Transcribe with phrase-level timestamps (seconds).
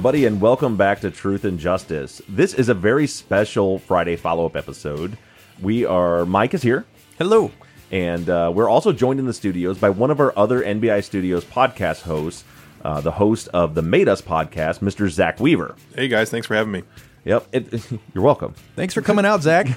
[0.00, 2.22] Everybody, and welcome back to Truth and Justice.
[2.26, 5.18] This is a very special Friday follow up episode.
[5.60, 6.86] We are, Mike is here.
[7.18, 7.50] Hello.
[7.90, 11.44] And uh, we're also joined in the studios by one of our other NBI Studios
[11.44, 12.44] podcast hosts,
[12.82, 15.04] uh, the host of the Made Us podcast, Mr.
[15.04, 15.76] Zaq Weaver.
[15.94, 16.82] Hey guys, thanks for having me.
[17.26, 18.54] Yep, it, you're welcome.
[18.76, 19.68] Thanks for coming out, Zaq.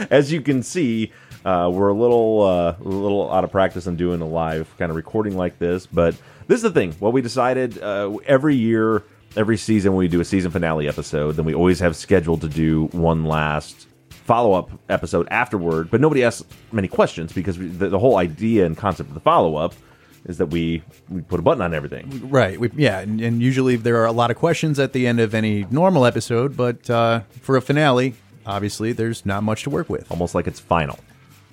[0.10, 1.12] As you can see,
[1.44, 4.90] uh, we're a little uh, a little out of practice on doing a live kind
[4.90, 6.14] of recording like this, but
[6.46, 6.92] this is the thing.
[6.94, 9.02] What we decided uh, every year,
[9.36, 12.48] every season, when we do a season finale episode, then we always have scheduled to
[12.48, 15.90] do one last follow up episode afterward.
[15.90, 19.20] But nobody asks many questions because we, the, the whole idea and concept of the
[19.20, 19.74] follow up
[20.24, 22.30] is that we we put a button on everything.
[22.30, 22.58] right.
[22.58, 25.34] We, yeah, and, and usually there are a lot of questions at the end of
[25.34, 28.14] any normal episode, but uh, for a finale,
[28.46, 30.10] obviously, there's not much to work with.
[30.10, 30.98] almost like it's final.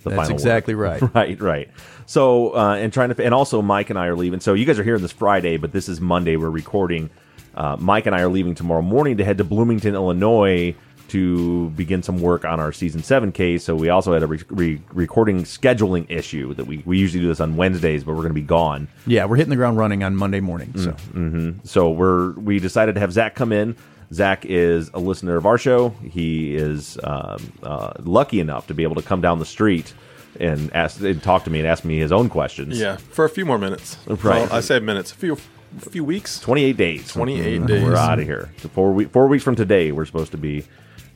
[0.04, 1.02] The That's final exactly word.
[1.02, 1.14] right.
[1.16, 1.70] right, right.
[2.06, 4.40] So, uh, and trying to, and also Mike and I are leaving.
[4.40, 6.36] So you guys are hearing this Friday, but this is Monday.
[6.38, 7.10] We're recording.
[7.56, 10.74] Uh, Mike and I are leaving tomorrow morning to head to Bloomington, Illinois,
[11.10, 13.66] to begin some work on our season seven case.
[13.66, 17.28] So we also had a re- re- recording scheduling issue that we we usually do
[17.28, 18.88] this on Wednesdays, but we're going to be gone.
[19.06, 20.74] Yeah, we're hitting the ground running on Monday morning.
[20.78, 23.76] So So we're we decided to have Zaq come in.
[24.12, 25.90] Zaq is a listener of our show.
[26.04, 29.94] He is um, uh, lucky enough to be able to come down the street
[30.40, 32.80] and ask and talk to me and ask me his own questions.
[32.80, 33.98] Yeah, for a few more minutes.
[34.08, 34.20] Right.
[34.24, 35.12] Well, I say minutes.
[35.12, 36.40] A few, a few weeks.
[36.40, 37.08] twenty eight days.
[37.10, 37.68] 28 Mhm.
[37.68, 37.84] days.
[37.84, 38.52] We're out of here.
[38.58, 40.66] So four we- four weeks from today, we're supposed to be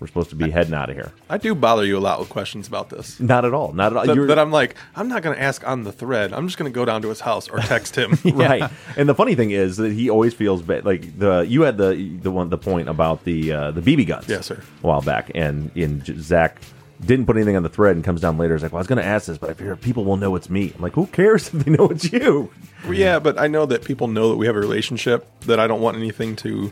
[0.05, 1.11] we're supposed to be heading out of here.
[1.31, 3.19] I do bother you a lot with questions about this.
[3.19, 3.73] Not at all.
[3.73, 4.05] Not at all.
[4.05, 6.31] That, You're- that I'm like, I'm not going to ask on the thread.
[6.31, 8.19] I'm just going to go down to his house or text him.
[8.35, 8.69] right.
[8.95, 10.85] And the funny thing is that he always feels bad.
[10.85, 14.27] Like the you had the the one the point about the uh, the BB guns.
[14.29, 14.61] Yes, sir.
[14.83, 16.57] A while back, and in Zaq
[17.03, 18.53] didn't put anything on the thread and comes down later.
[18.53, 20.35] He's like, "Well, I was going to ask this, but I figure people will know
[20.35, 22.51] it's me." I'm like, "Who cares if they know it's you?"
[22.83, 25.27] Well, yeah, but I know that people know that we have a relationship.
[25.41, 26.71] That I don't want anything to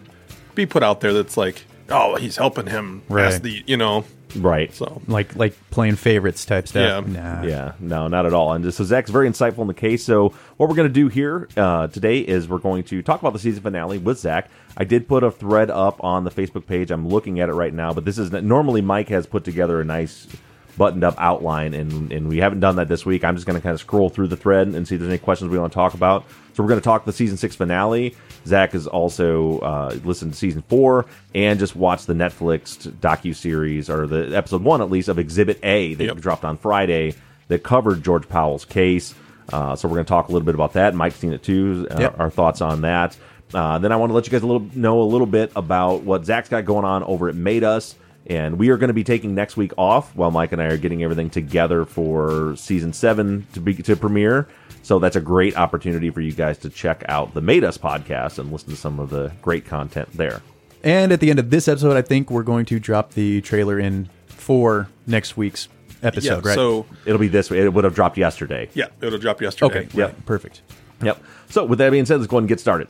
[0.55, 3.03] be put out there that's like, oh, he's helping him.
[3.09, 3.25] Right.
[3.25, 4.05] Ask the, you know.
[4.35, 4.73] Right.
[4.73, 7.07] So like like playing favorites type stuff.
[7.07, 7.13] Yeah.
[7.13, 7.43] Nah.
[7.43, 8.53] Yeah, no, not at all.
[8.53, 10.03] And just, so Zaq's very insightful in the case.
[10.03, 13.33] So what we're going to do here uh, today is we're going to talk about
[13.33, 14.47] the season finale with Zaq.
[14.75, 16.89] I did put a thread up on the Facebook page.
[16.89, 19.85] I'm looking at it right now, but this is normally Mike has put together a
[19.85, 20.27] nice
[20.75, 23.23] buttoned up outline, and and we haven't done that this week.
[23.23, 25.19] I'm just going to kind of scroll through the thread and see if there's any
[25.19, 26.25] questions we want to talk about.
[26.53, 28.15] So we're going to talk the season six finale.
[28.45, 33.89] Zaq has also uh, listened to season four and just watched the Netflix docu series
[33.89, 36.17] or the episode one at least of Exhibit A that Yep.
[36.17, 37.15] dropped on Friday
[37.47, 39.15] that covered George Powell's case.
[39.51, 40.95] Uh, so we're going to talk a little bit about that.
[40.95, 41.87] Mike's seen it too.
[41.91, 42.19] Uh, Yep.
[42.19, 43.17] Our thoughts on that.
[43.53, 46.01] Uh, then I want to let you guys a little know a little bit about
[46.03, 47.95] what Zaq's got going on over at Made Us.
[48.25, 50.77] And we are going to be taking next week off while Mike and I are
[50.77, 54.47] getting everything together for season seven to be to premiere.
[54.83, 58.37] So that's a great opportunity for you guys to check out the Made Us podcast
[58.37, 60.41] and listen to some of the great content there.
[60.83, 63.79] And at the end of this episode, I think we're going to drop the trailer
[63.79, 65.69] in for next week's
[66.01, 66.07] yeah.
[66.09, 66.55] episode, right?
[66.55, 67.49] So It'll be this.
[67.49, 68.69] It would have dropped yesterday.
[68.73, 69.79] yeah, it'll drop yesterday.
[69.85, 70.07] okay, Yep.
[70.09, 70.61] right, perfect.
[71.01, 71.23] Yep.
[71.49, 72.89] So with that being said, let's go ahead and get started.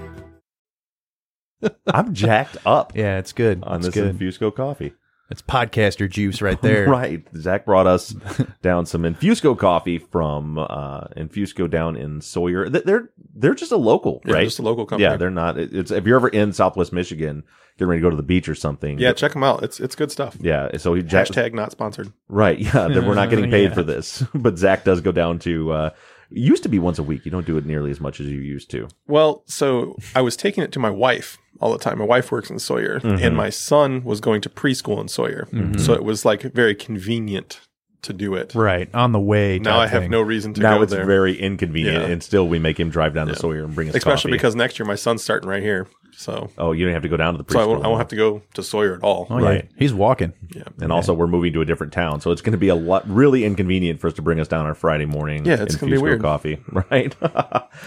[1.87, 3.63] I'm jacked up Yeah, it's good.
[3.63, 4.17] on it's this good.
[4.17, 4.93] Infusco coffee.
[5.29, 6.87] It's podcaster juice right there.
[6.89, 7.23] Right.
[7.33, 8.09] Zaq brought us
[8.61, 12.69] down some Infusco coffee from uh, Infusco down in Sawyer.
[12.69, 14.43] Th- They're they're just a local, Yeah, right?
[14.43, 15.09] just a local company.
[15.09, 15.57] Yeah, they're not.
[15.57, 17.43] it- It's if you're ever in Southwest Michigan,
[17.77, 18.99] getting ready to go to the beach or something.
[18.99, 19.63] Yeah, check them out.
[19.63, 20.35] It's it's good stuff.
[20.41, 22.11] Yeah, so he Jack, Hashtag not sponsored.
[22.27, 22.59] right.
[22.59, 23.73] Yeah, that we're not getting paid Yeah.
[23.75, 25.71] for this, but Zaq does go down to.
[25.71, 25.89] Uh,
[26.33, 27.23] used to be once a week.
[27.25, 28.87] You don't do it nearly as much as you used to.
[29.07, 31.99] Well, so I was taking it to my wife all the time.
[31.99, 33.35] My wife works in Sawyer, and mm-hmm.
[33.35, 35.77] my son was going to preschool in Sawyer, mm-hmm.
[35.77, 37.61] so it was like very convenient
[38.01, 38.55] to do it.
[38.55, 39.59] Right on the way.
[39.59, 40.11] Now I have thing.
[40.11, 41.05] no reason to now go it's there.
[41.05, 42.11] very inconvenient, Yeah.
[42.11, 44.37] and still we make him drive down to Sawyer and bring us especially coffee.
[44.37, 45.87] because next year my son's starting right here,
[46.21, 47.53] so oh, you don't have to go down to the preschool.
[47.53, 49.25] so I won't, I won't have to go to Sawyer at all.
[49.29, 49.45] Oh, yeah.
[49.45, 49.69] Right.
[49.75, 50.33] He's walking.
[50.55, 52.75] Yeah, And also, we're moving to a different town, so it's going to be a
[52.75, 55.45] lot really inconvenient for us to bring us down on Friday morning.
[55.45, 56.21] Yeah, it's in gonna be Fusco weird.
[56.21, 56.59] Coffee,
[56.89, 57.15] right?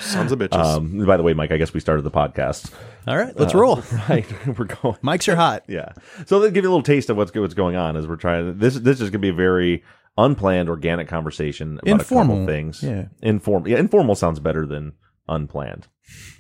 [0.01, 0.55] sons of bitches.
[0.65, 2.73] um, by the way, Mike, I guess we started the podcast.
[3.07, 3.83] All right, let's roll.
[4.09, 4.27] Right,
[4.59, 4.97] we're going.
[5.03, 5.65] Mics are hot.
[5.69, 5.93] Yeah,
[6.27, 8.59] so they'll give you a little taste of what's what's going on as we're trying.
[8.59, 9.83] This this is going to be a very
[10.19, 12.83] unplanned, organic conversation about a Informal, couple things.
[12.83, 13.07] yeah.
[13.23, 13.69] informal.
[13.69, 14.93] Yeah, informal sounds better than
[15.29, 15.87] unplanned.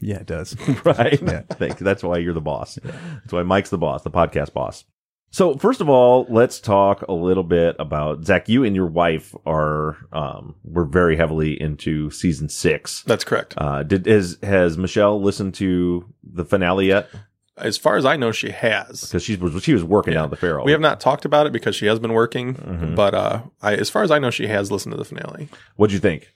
[0.01, 0.57] Yeah, it does.
[0.85, 1.19] right?
[1.19, 1.85] Thank you.
[1.85, 2.79] That's why you're the boss.
[2.83, 4.85] That's why Mike's the boss, the podcast boss.
[5.31, 8.47] So first of all, let's talk a little bit about Zaq.
[8.49, 13.03] You and your wife are um, we're very heavily into season six.
[13.03, 13.55] That's correct.
[13.57, 17.09] Uh, did has has Michelle listened to the finale yet?
[17.57, 19.01] As far as I know, she has.
[19.03, 20.19] Because she was she was working Yeah.
[20.21, 20.65] down at the Pharaoh.
[20.65, 22.95] We have not talked about it because she has been working, Mhm.
[22.95, 25.49] but uh, I, as far as I know, she has listened to the finale.
[25.77, 26.33] What'd you think?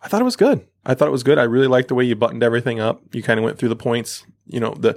[0.00, 0.66] I thought it was good.
[0.84, 1.38] I thought it was good.
[1.38, 3.02] I really liked the way you buttoned everything up.
[3.14, 4.96] You kind of went through the points, you know, the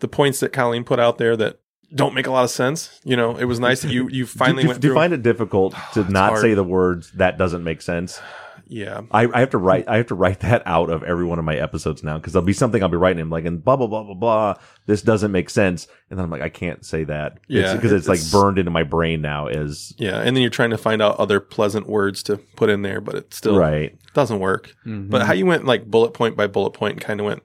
[0.00, 1.58] the points that Colleen put out there that
[1.94, 3.00] don't make a lot of sense.
[3.04, 5.12] You know, it was nice that you you finally do, do, went do you find
[5.12, 6.42] it difficult to not hard.
[6.42, 8.20] say the words that doesn't make sense?
[8.68, 11.38] Yeah, I, I have to write I have to write that out of every one
[11.38, 13.76] of my episodes now because there'll be something I'll be writing him like and blah
[13.76, 14.54] blah blah blah blah.
[14.86, 17.38] This doesn't make sense, and then I'm like I can't say that.
[17.48, 20.50] Yeah, because it's, like it's- burned into my brain now Is yeah, and then you're
[20.50, 23.96] trying to find out other pleasant words to put in there, but it still right.
[24.14, 24.74] doesn't work.
[24.84, 27.42] But how you went like bullet point by bullet point and kind of went,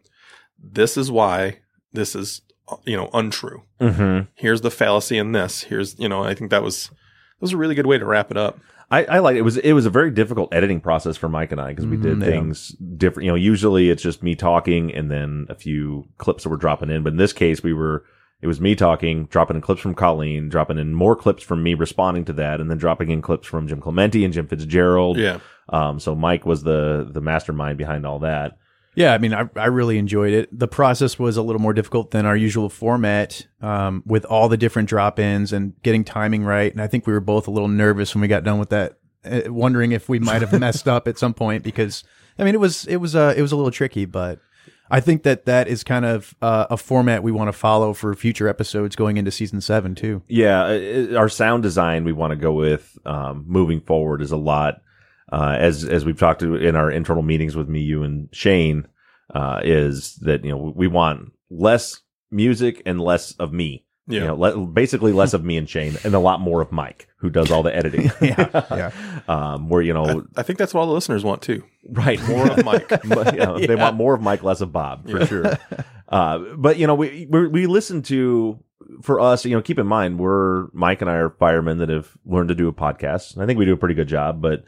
[0.61, 1.59] this is why
[1.93, 2.41] this is
[2.85, 3.63] you know untrue.
[3.79, 4.27] Mm-hmm.
[4.35, 5.63] Here's the fallacy in this.
[5.63, 8.31] Here's you know I think that was that was a really good way to wrap
[8.31, 8.59] it up.
[8.93, 11.59] I, I like it was it was a very difficult editing process for Mike and
[11.61, 12.27] I because we did Mhm, yeah.
[12.27, 13.25] things different.
[13.25, 16.89] You know, usually it's just me talking and then a few clips that we're dropping
[16.91, 18.03] in, but in this case we were.
[18.41, 21.75] It was me talking, dropping in clips from Colleen, dropping in more clips from me
[21.75, 25.17] responding to that, and then dropping in clips from Jim Clementi and Jim Fitzgerald.
[25.17, 25.39] Yeah.
[25.69, 28.57] Um, so Mike was the the mastermind behind all that.
[28.95, 30.57] Yeah, I mean, I, I really enjoyed it.
[30.57, 34.57] The process was a little more difficult than our usual format um, with all the
[34.57, 36.71] different drop ins and getting timing right.
[36.71, 38.97] And I think we were both a little nervous when we got done with that,
[39.25, 42.03] uh, wondering if we might have messed up at some point because,
[42.37, 44.39] I mean, it was it was uh, it was a little tricky, but
[44.91, 48.13] I think that that is kind of uh, a format we want to follow for
[48.13, 50.21] future episodes going into season seven too.
[50.27, 54.81] Yeah, our sound design we want to go with um, moving forward is a lot.
[55.33, 58.87] Uh, as as we've talked to in our internal meetings with me, you and Shane,
[59.33, 63.83] uh, is that you know we want less music and less of me.
[64.05, 64.19] Yeah.
[64.19, 67.07] You know, le- basically less of me and Shane, and a lot more of Mike,
[67.17, 68.11] who does all the editing.
[68.21, 68.91] Yeah, yeah.
[69.27, 71.63] Um, where you know, I think that's what all the listeners want too.
[71.89, 72.89] right, more of Mike.
[72.89, 75.57] but, you know, They want more of Mike, less of Bob, for sure.
[76.09, 78.59] Uh, but you know, we we we listen to
[79.01, 79.45] for us.
[79.45, 82.55] You know, keep in mind we're Mike and I are firemen that have learned to
[82.55, 83.33] do a podcast.
[83.33, 84.63] And I think we do a pretty good job, but.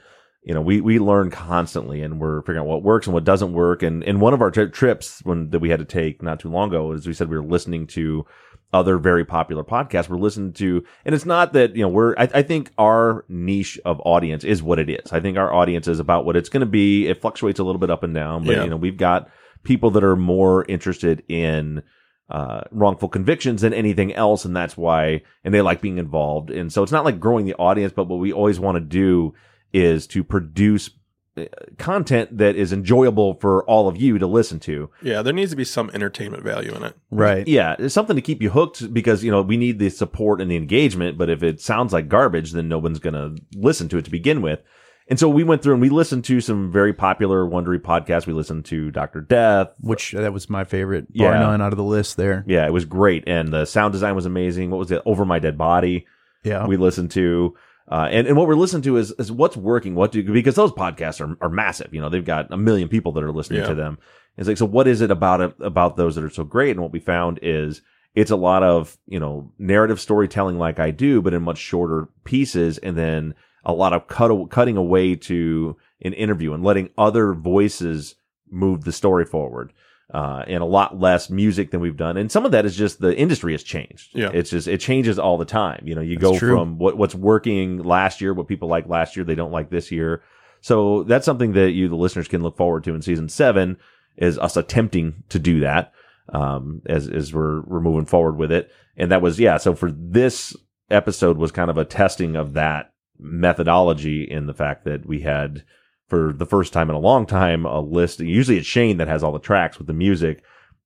[0.45, 3.53] You know, we, we learn constantly and we're figuring out what works and what doesn't
[3.53, 3.81] work.
[3.81, 6.49] And, and one of our tri- trips when that we had to take not too
[6.49, 8.25] long ago is we said we were listening to
[8.71, 10.83] other very popular podcasts we're listening to.
[11.03, 14.61] And it's not that, you know, we're, I, I think our niche of audience is
[14.61, 15.11] what it is.
[15.11, 17.07] I think our audience is about what it's going to be.
[17.07, 18.65] It fluctuates a little bit up and down, but Yeah.
[18.65, 19.29] you know, we've got
[19.63, 21.81] people that are more interested in,
[22.29, 24.45] uh, wrongful convictions than anything else.
[24.45, 26.51] And that's why, and they like being involved.
[26.51, 29.33] And so it's not like growing the audience, but what we always want to do
[29.75, 30.89] is to produce
[31.37, 31.43] uh,
[31.77, 34.89] content that is enjoyable for all of you to listen to.
[35.01, 36.95] Yeah, there needs to be some entertainment value in it.
[37.11, 37.45] Right.
[37.47, 40.49] Yeah, it's something to keep you hooked because you know we need the support and
[40.49, 41.17] the engagement.
[41.17, 44.11] But if it sounds like garbage, then no one's going to listen to it to
[44.11, 44.61] begin with.
[45.07, 48.25] And so we went through and we listened to some very popular Wondery podcasts.
[48.25, 49.69] We listened to Doctor Death.
[49.81, 51.39] Which that was my favorite, bar Yeah.
[51.39, 52.43] none, out of the list there.
[52.47, 54.71] Yeah, it was great, and the sound design was amazing.
[54.71, 55.03] What was it?
[55.05, 56.07] Over My Dead Body.
[56.43, 56.65] Yeah.
[56.65, 57.55] we listened to.
[57.87, 60.71] Uh, and, and what we're listening to is, is what's working, what do, because those
[60.71, 61.93] podcasts are, are massive.
[61.93, 63.67] You know, they've got a million people that are listening Yeah.
[63.67, 63.99] to them.
[64.37, 66.71] It's like, so what is it about it, about those that are so great?
[66.71, 67.81] And what we found is
[68.15, 72.09] it's a lot of you know narrative storytelling like I do, but in much shorter
[72.23, 77.33] pieces, and then a lot of cut cutting away to an interview and letting other
[77.33, 78.15] voices
[78.49, 79.73] move the story forward.
[80.15, 82.15] Uh, and a lot less music than we've done.
[82.15, 84.11] And some of that is just the industry has changed.
[84.13, 84.29] Yeah.
[84.33, 85.81] It's just, it changes all the time.
[85.83, 86.55] You know, you That's go true.
[86.55, 89.91] from what, what's working last year, what people like last year, they don't like this
[89.91, 90.23] year.
[90.61, 93.75] So that's something that you, the listeners, can look forward to in season seven
[94.15, 95.91] is us attempting to do that.
[96.29, 98.71] Um, as, as we're, we're moving forward with it.
[98.95, 99.57] And that was, yeah.
[99.57, 100.55] So for this
[100.89, 105.65] episode was kind of a testing of that methodology in the fact that we had,
[106.07, 108.19] for the first time in a long time, a list.
[108.19, 110.43] Usually it's Shane that has all the tracks with the music.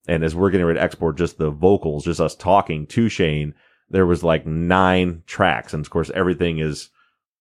[0.07, 3.53] And as we're getting ready to export just the vocals, just us talking to Shane,
[3.89, 5.73] there was like nine tracks.
[5.73, 6.89] And of course, everything is,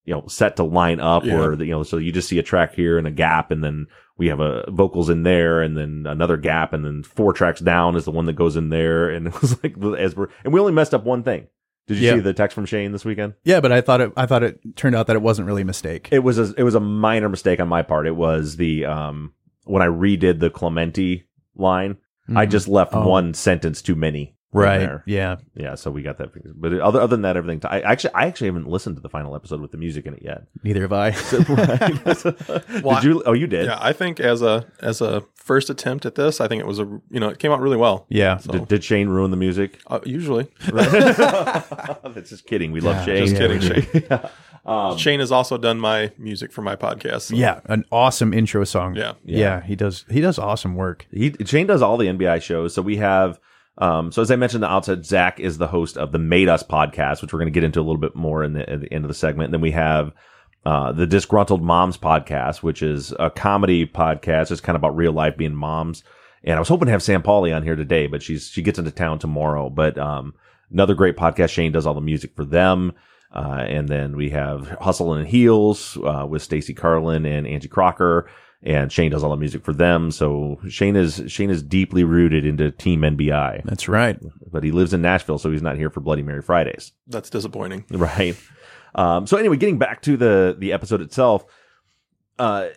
[0.05, 1.39] you know, set to line up Yeah.
[1.39, 3.87] or, you know, so you just see a track here and a gap and then
[4.17, 7.95] we have a vocals in there and then another gap and then four tracks down
[7.95, 9.09] is the one that goes in there.
[9.09, 11.47] And it was like, as we're, and we only messed up one thing.
[11.88, 12.14] Did you Yeah.
[12.14, 13.35] see the text from Shane this weekend?
[13.45, 14.12] Yeah, but I thought it.
[14.16, 16.09] I thought it turned out that it wasn't really a mistake.
[16.12, 18.07] It was a it was a minor mistake on my part.
[18.07, 19.33] It was the um
[19.64, 21.25] when I redid the Clementi
[21.57, 21.97] line,
[22.35, 22.50] I Mhm.
[22.50, 23.09] just left Oh.
[23.09, 24.35] one sentence too many.
[24.55, 24.78] In right.
[24.78, 25.02] there.
[25.07, 25.37] Yeah.
[25.55, 26.31] Yeah, so we got that.
[26.61, 27.61] But other other than that, everything.
[27.71, 30.23] I actually I actually haven't listened to the final episode with the music in it
[30.23, 30.45] yet.
[30.62, 31.11] Neither have I.
[32.83, 33.23] Well, did you?
[33.26, 33.67] Oh, you did.
[33.67, 36.78] Yeah, I think as a as a first attempt at this, I think it was
[36.78, 38.07] a you know it came out really well.
[38.09, 38.38] yeah.
[38.38, 39.81] So, Did, did Shane ruin the music?
[39.87, 42.73] uh, usually, That's just kidding.
[42.73, 43.26] We love Shane.
[43.26, 43.61] just Yeah, kidding.
[43.61, 43.67] we
[44.09, 44.99] Shane.
[44.99, 47.23] Shane has also done my music for my podcast.
[47.23, 47.61] so- Yeah.
[47.67, 48.95] An awesome intro song.
[48.97, 49.12] Yeah.
[49.25, 49.62] Yeah.
[49.62, 50.05] He does.
[50.11, 51.07] He does awesome work.
[51.11, 52.75] He Shane does all the NBI shows.
[52.75, 53.38] So we have
[53.79, 56.63] um so as I mentioned the outset, Zaq is the host of the Made Us
[56.63, 59.05] podcast, which we're gonna get into a little bit more in the at the end
[59.05, 59.47] of the segment.
[59.47, 60.13] And then we have
[60.67, 64.51] uh the Disgruntled Moms podcast, which is a comedy podcast.
[64.51, 66.03] It's kind of about real life being moms.
[66.45, 68.79] And I was hoping to have Sam Pauly on here today, but she's she gets
[68.79, 69.71] into town tomorrow.
[69.71, 70.35] But um
[70.71, 71.51] another great podcast.
[71.51, 72.93] Shane does all the music for them.
[73.31, 78.29] Uh, and then we have Hustle and Heels uh, with Stacy Carlin and Angie Crocker,
[78.62, 80.11] and Shane does all the music for them.
[80.11, 84.19] So Shane is Shane is deeply rooted into Team NBI, That's right.
[84.50, 87.85] but he lives in Nashville, so he's not here for Bloody Mary Fridays, that's disappointing.
[87.91, 88.37] right?
[88.95, 91.45] Um, so anyway, getting back to the the episode itself,
[92.38, 92.69] uh,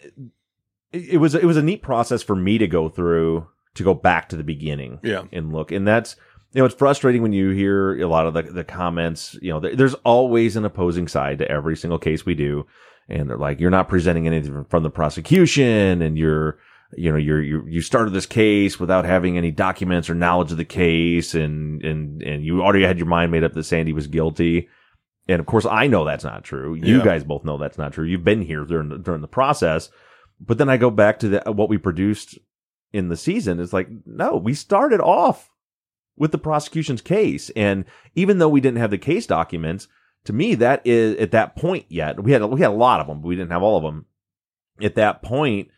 [0.92, 3.94] it, it was it was a neat process for me to go through to go
[3.94, 5.24] back to the beginning Yeah.
[5.32, 5.72] and look.
[5.72, 6.18] And that's,
[6.52, 9.62] you know, it's frustrating when you hear a lot of the, the comments, you know,
[9.62, 12.66] there, there's always an opposing side to every single case we do.
[13.12, 16.58] And they're like, you're not presenting anything from the prosecution and you're,
[16.96, 20.58] you know, you're, you you started this case without having any documents or knowledge of
[20.58, 21.36] the case.
[21.36, 24.70] And, and, and you already had your mind made up that Sandy was guilty.
[25.28, 26.74] And of course, I know that's not true.
[26.74, 27.04] You Yeah.
[27.04, 28.06] guys both know that's not true.
[28.06, 29.90] You've been here during the, during the process.
[30.40, 32.40] But then I go back to the, what we produced
[32.94, 33.60] in the season.
[33.60, 35.50] It's like, no, we started off
[36.18, 37.50] with the prosecution's case.
[37.56, 39.88] And even though we didn't have the case documents,
[40.26, 43.08] to me, that is at that point yet, we had, we had a lot of
[43.08, 44.06] them, but we didn't have all of them.
[44.82, 45.70] At that point,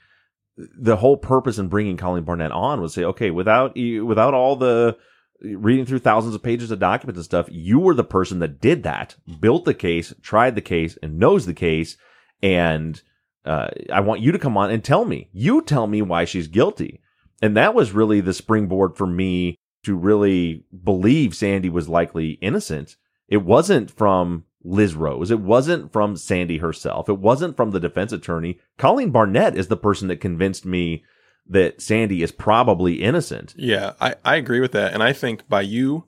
[0.57, 4.97] the whole purpose in bringing Colleen Barnett on was say, okay, without without all the
[5.41, 8.83] reading through thousands of pages of documents and stuff, you were the person that did
[8.83, 11.97] that, built the case, tried the case, and knows the case.
[12.41, 13.01] And
[13.45, 15.29] uh, I want you to come on and tell me.
[15.33, 17.01] You tell me why she's guilty.
[17.41, 22.95] And that was really the springboard for me to really believe Sandy was likely innocent.
[23.33, 25.31] It wasn't from Liz Rose.
[25.31, 27.09] It wasn't from Sandy herself.
[27.09, 28.59] It wasn't from the defense attorney.
[28.77, 31.03] Colleen Barnett is the person that convinced me
[31.49, 33.55] that Sandy is probably innocent.
[33.57, 34.93] Yeah, I, I agree with that.
[34.93, 36.05] And I think by you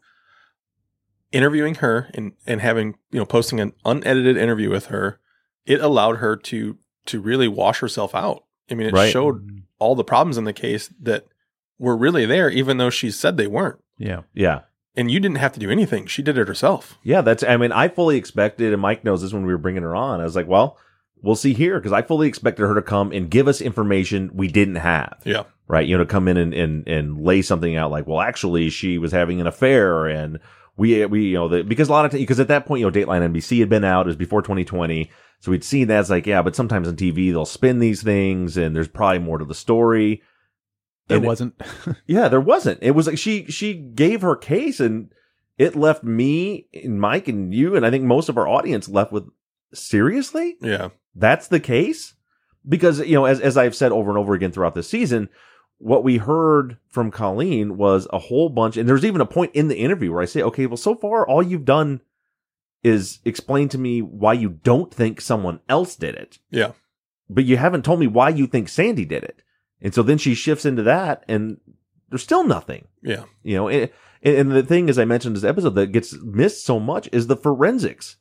[1.32, 5.20] interviewing her and, and having, you know, posting an unedited interview with her,
[5.66, 6.78] it allowed her to
[7.08, 8.46] to really wash herself out.
[8.70, 9.12] I mean, it Right.
[9.12, 9.58] showed mm-hmm.
[9.80, 11.26] all the problems in the case that
[11.80, 13.80] were really there, even though she said they weren't.
[13.98, 14.22] Yeah.
[14.36, 14.62] Yeah.
[14.98, 16.06] And you didn't have to do anything.
[16.08, 16.98] She did it herself.
[17.04, 17.44] Yeah, that's.
[17.44, 20.22] I mean, I fully expected, and Mike knows this when we were bringing her on.
[20.22, 20.78] I was like, well,
[21.22, 24.48] we'll see here because I fully expected her to come and give us information we
[24.48, 25.22] didn't have.
[25.26, 25.44] Yeah.
[25.68, 28.70] Right, you know, to come in and, and and lay something out like, well, actually,
[28.70, 30.40] she was having an affair, and
[30.78, 32.86] we we you know the, because a lot of t- because at that point, you
[32.86, 34.06] know, Dateline NBC had been out.
[34.06, 35.10] It was before 2020,
[35.40, 36.02] so we'd seen that.
[36.02, 39.40] It's like, yeah, but sometimes on TV they'll spin these things, and there's probably more
[39.40, 40.22] to the story.
[41.08, 41.62] There And it- wasn't.
[42.08, 42.80] yeah, there wasn't.
[42.82, 45.12] It was like she she gave her case and
[45.58, 49.12] it left me and Mike and you and I think most of our audience left
[49.12, 49.26] with
[49.74, 50.58] seriously?
[50.62, 50.90] Yeah.
[51.16, 52.14] That's the case?
[52.68, 55.30] Because you know, as as I've said over and over again throughout this season,
[55.78, 59.68] what we heard from Colleen was a whole bunch and there's even a point in
[59.68, 62.02] the interview where I say, "Okay, well so far all you've done
[62.84, 66.72] is explain to me why you don't think someone else did it." Yeah.
[67.30, 69.42] but you haven't told me why you think Sandy did it.
[69.86, 71.58] And so then she shifts into that and
[72.10, 73.26] there's still nothing, Yeah.
[73.44, 73.90] you know, and,
[74.24, 77.28] And, the thing, as I mentioned in this episode, that gets missed so much is
[77.28, 78.18] the forensics.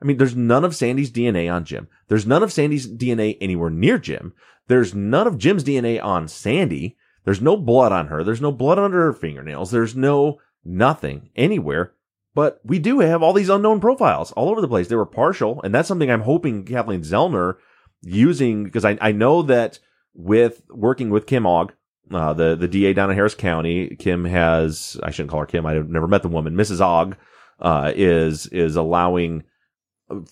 [0.00, 1.88] I mean, there's none of Sandy's DNA on Jim.
[2.06, 4.34] There's none of Sandy's DNA anywhere near Jim.
[4.68, 6.96] There's none of Jim's DNA on Sandy.
[7.24, 8.22] There's no blood on her.
[8.22, 9.72] There's no blood under her fingernails.
[9.72, 11.94] There's no nothing anywhere.
[12.34, 14.86] But we do have all these unknown profiles all over the place.
[14.86, 17.56] They were partial, and that's something I'm hoping Kathleen Zellner
[18.00, 19.80] using because I, I know that
[20.14, 21.72] with working with Kim Ogg,
[22.12, 25.66] uh, the the DA down in Harris County, Kim has I shouldn't call her Kim.
[25.66, 26.54] I've never met the woman.
[26.54, 26.80] Mrs.
[26.80, 27.16] Ogg
[27.60, 29.44] uh, is is allowing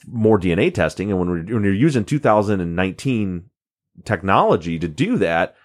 [0.06, 3.50] more DNA testing, and when we're, when you're using 2019
[4.04, 5.56] technology to do that,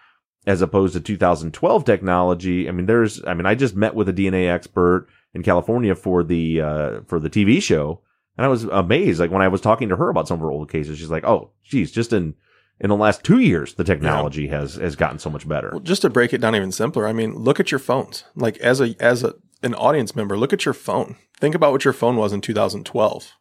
[0.48, 4.14] as opposed to 2012 technology, I mean, there's I mean, I just met with a
[4.14, 8.02] DNA expert in California for the uh, for the TV show,
[8.38, 9.20] and I was amazed.
[9.20, 11.26] Like when I was talking to her about some of her old cases, she's like,
[11.26, 12.36] "Oh, geez, just in."
[12.80, 14.60] In the last two years, the technology yeah.
[14.60, 15.70] has has gotten so much better.
[15.72, 18.26] Well, just to break it down even simpler, I mean, look at your phones.
[18.36, 21.16] Like as a as a an audience member, look at your phone.
[21.38, 23.32] Think about what your phone was in 2012.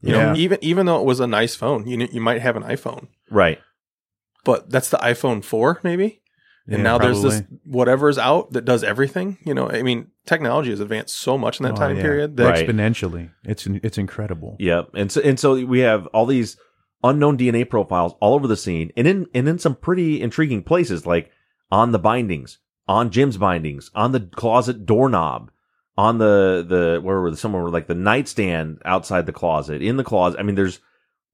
[0.00, 0.32] You yeah.
[0.32, 3.06] know, even even though it was a nice phone, you you might have an iPhone,
[3.30, 3.60] right?
[4.44, 6.20] But that's the iPhone four, maybe.
[6.66, 7.20] And yeah, now probably.
[7.20, 9.38] there's this whatever is out that does everything.
[9.44, 12.02] You know, I mean, technology has advanced so much in that oh, time yeah.
[12.02, 12.66] period that right.
[12.66, 13.30] exponentially.
[13.44, 14.56] It's it's incredible.
[14.58, 14.90] Yep.
[14.94, 16.56] And so and so we have all these
[17.02, 21.06] unknown DNA profiles all over the scene, and in and in some pretty intriguing places,
[21.06, 21.30] like
[21.70, 25.50] on the bindings, on Jim's bindings, on the closet doorknob,
[25.96, 30.40] on the the where were somewhere like the nightstand outside the closet in the closet.
[30.40, 30.80] I mean, there's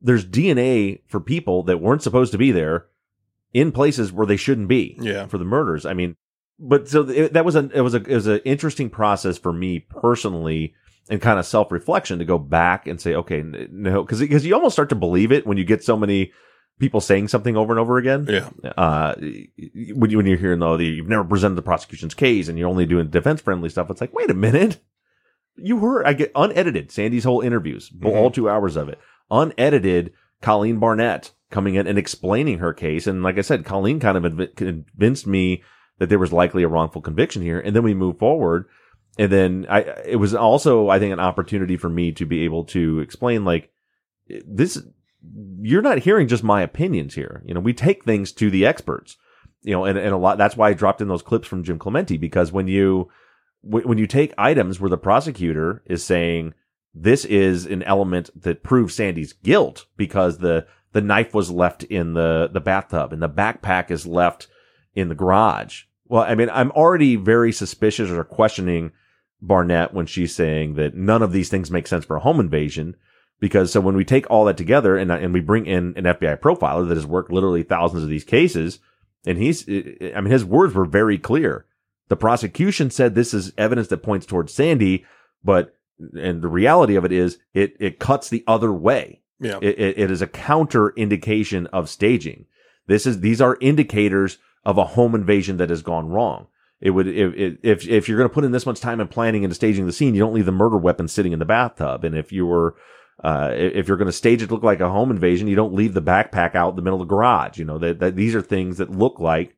[0.01, 2.87] there's DNA for people that weren't supposed to be there
[3.53, 4.97] in places where they shouldn't be.
[5.01, 5.87] Yeah, for the murders.
[5.87, 6.17] I mean,
[6.59, 9.53] but so it, that was a it was a it was an interesting process for
[9.53, 10.75] me personally
[11.11, 14.55] and kind of self reflection to go back and say, okay, no, because because you
[14.55, 16.33] almost start to believe it when you get so many
[16.79, 18.27] people saying something over and over again.
[18.29, 18.71] Yeah.
[18.77, 19.15] Uh,
[19.95, 22.87] when you when you're hearing though you've never presented the prosecution's case and you're only
[22.87, 24.79] doing defense friendly stuff, it's like, wait a minute,
[25.57, 28.07] you heard I get unedited Sandy's whole interviews, mm-hmm.
[28.07, 28.99] all two hours of it,
[29.31, 30.13] unedited.
[30.41, 34.55] Colleen Barnett coming in and explaining her case, and like I said, Colleen kind of
[34.55, 35.65] convinced me
[35.99, 38.67] that there was likely a wrongful conviction here, and then we move forward.
[39.17, 42.65] And then I, it was also, I think, an opportunity for me to be able
[42.67, 43.71] to explain, like,
[44.29, 44.81] this
[45.61, 47.43] you're not hearing just my opinions here.
[47.45, 49.17] You know, we take things to the experts,
[49.63, 51.79] you know, and, and a lot, that's why I dropped in those clips from Jim
[51.79, 53.11] Clementi because when you,
[53.63, 56.55] when you take items where the prosecutor is saying
[56.95, 62.15] this is an element that proves Sandy's guilt because the, the knife was left in
[62.15, 64.47] the, the bathtub and the backpack is left
[64.95, 65.85] in the garage.
[66.09, 68.93] Well, I mean, I'm already very suspicious or questioning
[69.41, 72.97] Barnett when she's saying that none of these things make sense for a home invasion
[73.41, 76.41] because so when we take all that together and, and we bring in an FBI
[76.41, 78.81] profiler that has worked literally thousands of these cases,
[79.25, 81.67] and he's, I mean, his words were very clear.
[82.09, 85.05] The prosecution said this is evidence that points towards Sandy,
[85.45, 85.75] but,
[86.19, 89.23] and the reality of it is it, it cuts the other way.
[89.41, 89.59] Yeah.
[89.63, 92.47] It, it, it is a counter indication of staging.
[92.87, 96.47] This is, these are indicators of a home invasion that has gone wrong.
[96.81, 99.43] It would if if if you're going to put in this much time and planning
[99.43, 102.05] into staging the scene, you don't leave the murder weapon sitting in the bathtub.
[102.05, 102.77] And if you were
[103.25, 105.75] uh, if you're going to stage it to look like a home invasion, you don't
[105.75, 107.59] leave the backpack out in the middle of the garage.
[107.59, 109.57] You know, that, that these are things that look like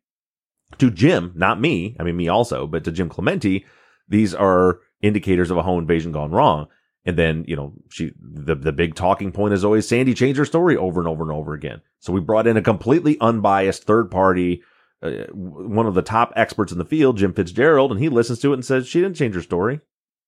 [0.79, 1.95] to Jim, not me.
[2.01, 3.67] I mean, me also, but to Jim Clementi,
[4.09, 6.69] these are indicators of a home invasion gone wrong.
[7.05, 10.45] And then, you know, she, the, the big talking point is always Sandy changed her
[10.45, 11.81] story over and over and over again.
[11.99, 14.63] So we brought in a completely unbiased third party,
[15.03, 18.53] uh, one of the top experts in the field, Jim Fitzgerald, and he listens to
[18.53, 19.81] it and says she didn't change her story.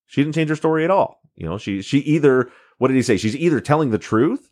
[0.07, 1.21] She didn't change her story at all.
[1.35, 2.51] You know, she, she either
[2.83, 3.17] what did he say?
[3.17, 4.51] She's either telling the truth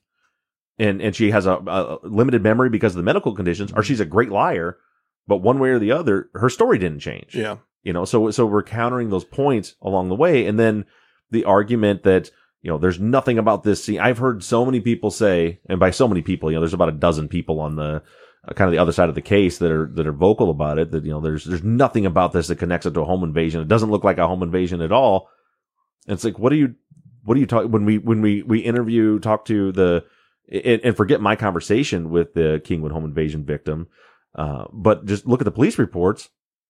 [0.79, 3.99] and, and she has a, a limited memory because of the medical conditions, or she's
[3.99, 4.79] a great liar.
[5.27, 7.35] But one way or the other, her story didn't change.
[7.35, 7.57] Yeah.
[7.83, 10.47] You know, so, so we're countering those points along the way.
[10.47, 10.85] And then
[11.33, 12.31] the argument that,
[12.63, 13.99] you know, there's nothing about this scene.
[13.99, 16.89] I've heard so many people say, and by so many people, you know, there's about
[16.89, 18.03] a dozen people on the,
[18.47, 20.79] uh, kind of the other side of the case that are that are vocal about
[20.79, 20.91] it.
[20.91, 23.61] That you know, there's there's nothing about this that connects it to a home invasion.
[23.61, 25.29] It doesn't look like a home invasion at all.
[26.07, 26.75] And it's like, what are you
[27.25, 30.05] what do you talk when we when we we interview talk to the
[30.51, 33.89] and, and forget my conversation with the Kingwood home invasion victim,
[34.35, 36.29] uh, but just look at the police reports.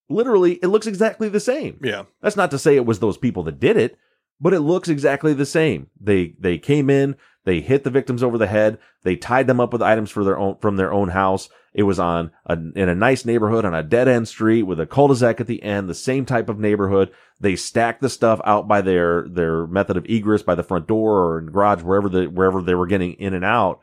[0.09, 1.79] Literally, it looks exactly the same.
[1.83, 3.97] Yeah, that's not to say it was those people that did it,
[4.41, 5.89] but it looks exactly the same.
[6.01, 8.79] They they came in, they hit the victims over the head.
[9.03, 11.49] They tied them up with items for their own, from their own house.
[11.73, 14.87] It was on a, in a nice neighborhood on a dead end street with a
[14.87, 17.13] cul-de-sac at the end, the same type of neighborhood.
[17.39, 21.25] They stacked the stuff out by their, their method of egress by the front door
[21.25, 23.81] or in garage, wherever the, wherever they were getting in and out.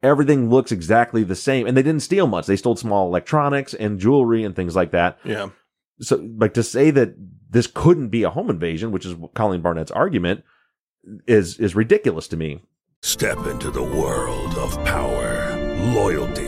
[0.00, 1.66] Everything looks exactly the same.
[1.66, 2.46] And they didn't steal much.
[2.46, 5.18] They stole small electronics and jewelry and things like that.
[5.24, 5.48] Yeah.
[6.00, 7.14] So like to say that
[7.50, 10.44] this couldn't be a home invasion, which is Colleen Barnett's argument,
[11.26, 12.62] is is ridiculous to me.
[13.02, 15.56] Step into the world of power,
[15.94, 16.47] loyalty,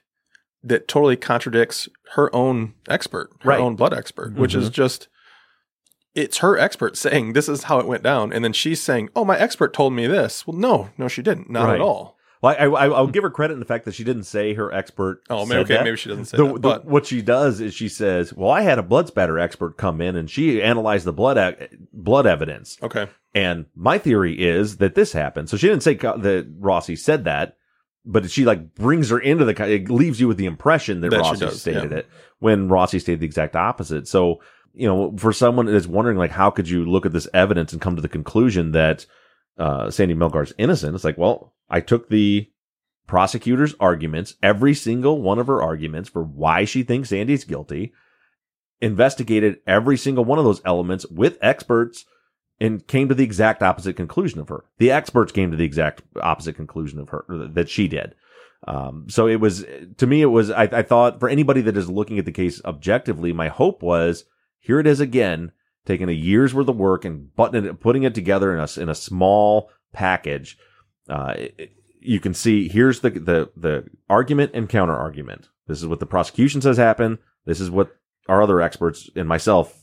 [0.63, 3.59] that totally contradicts her own expert, her Right.
[3.59, 4.73] own blood expert, which is Mhm.
[4.73, 5.07] just
[6.13, 9.23] it's her expert saying this is how it went down, and then she's saying, "Oh,
[9.23, 11.75] my expert told me this." Well, no, no, she didn't, not Right.
[11.75, 12.17] at all.
[12.41, 14.73] Well, I, I, I'll give her credit in the fact that she didn't say her
[14.73, 15.21] expert.
[15.29, 15.83] Oh, maybe- okay, that.
[15.85, 18.49] maybe she doesn't say The- that, the- but- what she does is she says, "Well,
[18.51, 22.25] I had a blood spatter expert come in and she analyzed the blood e- blood
[22.27, 25.49] evidence." Okay, And my theory is that this happened.
[25.49, 27.55] So she didn't say co- that Rossi said that,
[28.05, 29.69] but she like brings her into the.
[29.69, 31.99] It leaves you with the impression that, That Rossi does, stated yeah.
[31.99, 32.09] it
[32.39, 34.07] when Rossi stated the exact opposite.
[34.07, 34.41] So
[34.73, 37.81] you know, for someone that's wondering like, how could you look at this evidence and
[37.81, 39.05] come to the conclusion that
[39.57, 40.95] uh, Sandy Melgar's innocent?
[40.95, 42.49] It's like, well, I took the
[43.07, 47.93] prosecutor's arguments, every single one of her arguments for why she thinks Sandy's guilty,
[48.79, 52.05] investigated every single one of those elements with experts
[52.61, 54.63] and came to the exact opposite conclusion of her.
[54.77, 58.15] The experts came to the exact opposite conclusion of her that she did.
[58.67, 59.65] Um, so it was
[59.97, 62.61] to me, it was I, I thought for anybody that is looking at the case
[62.63, 64.25] objectively, my hope was
[64.59, 65.51] here it is again,
[65.85, 68.87] taking a year's worth of work and buttoning it, putting it together in a in
[68.89, 70.57] a small package.
[71.09, 71.71] Uh, it-
[72.03, 75.49] you can see here's the the the argument and counter argument.
[75.67, 77.19] This is what the prosecution says happened.
[77.45, 77.95] This is what
[78.27, 79.80] our other experts and myself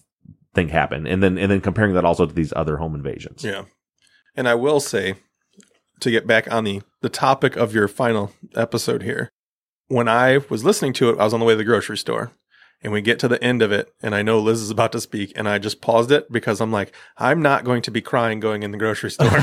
[0.59, 3.45] think happened, and then and then comparing that also to these other home invasions.
[3.45, 3.65] yeah.
[4.37, 5.15] And I will say,
[6.01, 9.31] to get back on the the topic of your final episode here,
[9.89, 12.33] when I was listening to it, I was on the way to the grocery store.
[12.81, 15.01] And we get to the end of it, and I know Liz is about to
[15.01, 18.39] speak, and I just paused it because I'm like, I'm not going to be crying
[18.39, 19.27] going in the grocery store.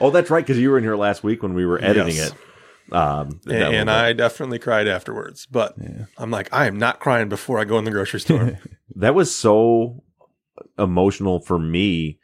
[0.00, 2.32] oh, that's right, because you were in here last week when we were editing Yes.
[2.32, 2.34] it.
[2.90, 5.46] Um, and, and I definitely cried afterwards.
[5.46, 5.76] But
[6.16, 8.58] I'm like, I am not crying before I go in the grocery store.
[8.96, 10.02] that was so
[10.78, 12.18] emotional for me.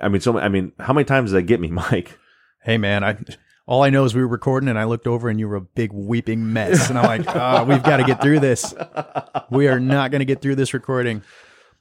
[0.00, 2.18] I mean, so I mean, how many times did that get me, Mike?
[2.62, 3.18] Hey man, I
[3.66, 5.60] all I know is we were recording and I looked over and you were a
[5.60, 6.90] big weeping mess.
[6.90, 8.74] And I'm like, ah, we've got to get through this.
[9.50, 11.22] We are not going to get through this recording.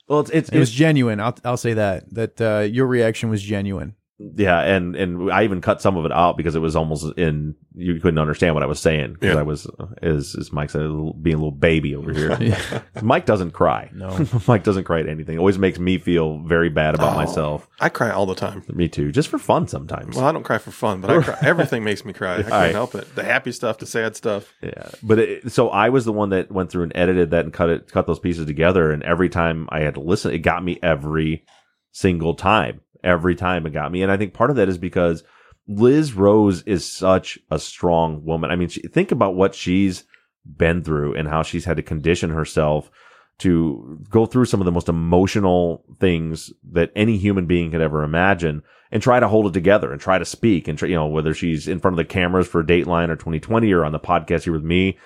[0.08, 1.20] Well, it's, it's it was it's- genuine.
[1.20, 3.96] I'll I'll say that that uh, your reaction was genuine.
[4.36, 7.56] Yeah, and and I even cut some of it out because it was almost in
[7.76, 9.40] you couldn't understand what I was saying because Yeah.
[9.40, 9.68] I was
[10.02, 10.82] as as Mike said
[11.22, 12.58] being a little baby over here.
[13.02, 13.90] Mike doesn't cry.
[13.94, 14.26] No.
[14.48, 15.36] Mike doesn't cry at anything.
[15.36, 17.68] It always makes me feel very bad about Oh, myself.
[17.82, 18.64] I cry all the time.
[18.70, 20.16] Me too, just for fun sometimes.
[20.16, 21.38] Well, I don't cry for fun, but I cry.
[21.42, 22.36] everything makes me cry.
[22.36, 22.72] I can't All right.
[22.72, 23.14] help it.
[23.16, 24.54] The happy stuff, the sad stuff.
[24.62, 27.54] Yeah, but it, so I was the one that went through and edited that and
[27.54, 28.92] cut it, cut those pieces together.
[28.92, 31.44] And every time I had to listen, it got me every
[31.92, 32.80] single time.
[33.04, 35.24] Every time it got me, and I think part of that is because
[35.68, 38.52] Liz Rose is such a strong woman.
[38.52, 40.04] I mean, she, think about what she's
[40.46, 42.92] been through and how she's had to condition herself
[43.40, 48.04] to go through some of the most emotional things that any human being could ever
[48.04, 48.62] imagine
[48.92, 51.34] and try to hold it together and try to speak and try, you know, whether
[51.34, 54.54] she's in front of the cameras for Dateline or 2020 or on the podcast here
[54.54, 54.98] with me.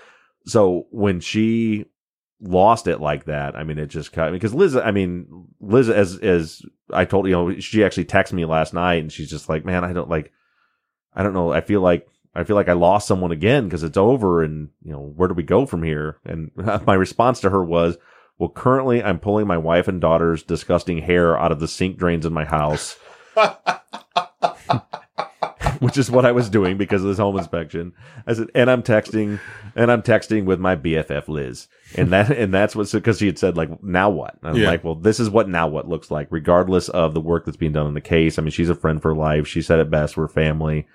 [0.46, 1.86] So when she
[2.42, 6.18] lost it like that, I mean, it just cut because Liz, I mean, Liz, as,
[6.18, 9.66] as I told you know, she actually texted me last night and she's just like,
[9.66, 10.32] man, I don't like,
[11.14, 11.52] I don't know.
[11.52, 14.92] I feel like, I feel like I lost someone again because it's over and, you
[14.92, 16.20] know, where do we go from here?
[16.24, 16.52] And
[16.86, 17.98] my response to her was,
[18.38, 22.26] well, currently I'm pulling my wife and daughter's disgusting hair out of the sink drains
[22.26, 22.98] in my house.
[25.82, 27.94] Which is what I was doing because of this home inspection.
[28.26, 29.40] I said, and I'm texting,
[29.76, 33.38] and I'm texting with my BFF Liz, and that, and that's what because she had
[33.40, 34.38] said like, now what?
[34.42, 34.68] And I'm Yeah.
[34.68, 37.74] like, well, this is what now what looks like, regardless of the work that's being
[37.74, 38.38] done in the case.
[38.38, 39.48] I mean, she's a friend for life.
[39.48, 40.18] She said it best.
[40.18, 40.88] We're family.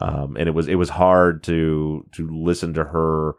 [0.00, 3.34] um, and it was it was hard to to listen to her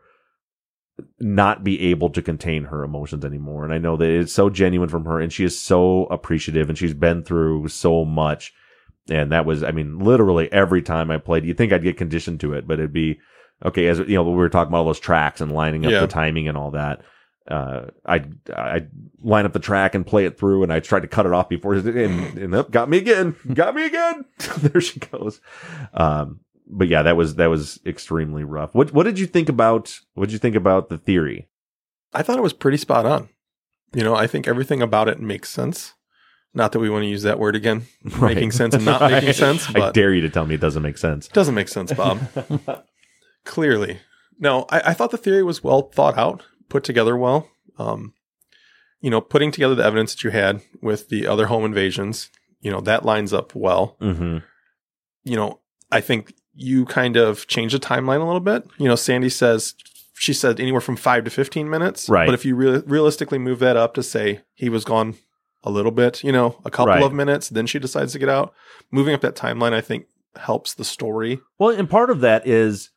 [1.19, 3.63] not be able to contain her emotions anymore.
[3.63, 6.77] And I know that it's so genuine from her, and she is so appreciative, and
[6.77, 8.53] she's been through so much.
[9.09, 12.39] And that was, I mean, literally every time I played, you'd think I'd get conditioned
[12.41, 13.19] to it, but it'd be
[13.65, 13.87] okay.
[13.87, 16.01] As you know, we were talking about all those tracks and lining up Yeah.
[16.01, 17.01] the timing and all that.
[17.49, 18.87] Uh, I I
[19.21, 21.47] line up the track and play it through, and I tried to cut it off
[21.47, 24.25] before, and, and up, got me again, got me again.
[24.57, 25.39] there she goes.
[25.93, 28.75] Um, but yeah, that was that was extremely rough.
[28.75, 31.47] What what did you think about what did you think about the theory?
[32.13, 33.29] I thought it was pretty spot on.
[33.93, 35.93] You know, I think everything about it makes sense.
[36.57, 38.33] Not that we want to use that word again, Right.
[38.33, 40.97] making sense and not making sense, I dare you to tell me it doesn't make
[40.97, 41.27] sense.
[41.27, 42.19] doesn't make sense, Bob.
[43.45, 43.99] Clearly.
[44.39, 47.47] No, I, I thought the theory was well thought out, put together well.
[47.77, 48.13] Um,
[49.01, 52.71] you know, putting together the evidence that you had with the other home invasions, you
[52.71, 53.95] know, that lines up well.
[54.01, 54.39] Mm-hmm.
[55.25, 55.59] You know,
[55.91, 58.67] I think you kind of changed the timeline a little bit.
[58.79, 59.75] You know, Sandy says
[60.15, 62.09] she said anywhere from five to 15 minutes.
[62.09, 62.25] Right.
[62.25, 65.15] But if you real realistically move that up to say he was gone
[65.63, 67.03] a little bit, you know, a couple Right.
[67.03, 68.53] of minutes, then she decides to get out.
[68.91, 71.39] Moving up that timeline, I think helps the story.
[71.57, 72.89] Well, and part of that is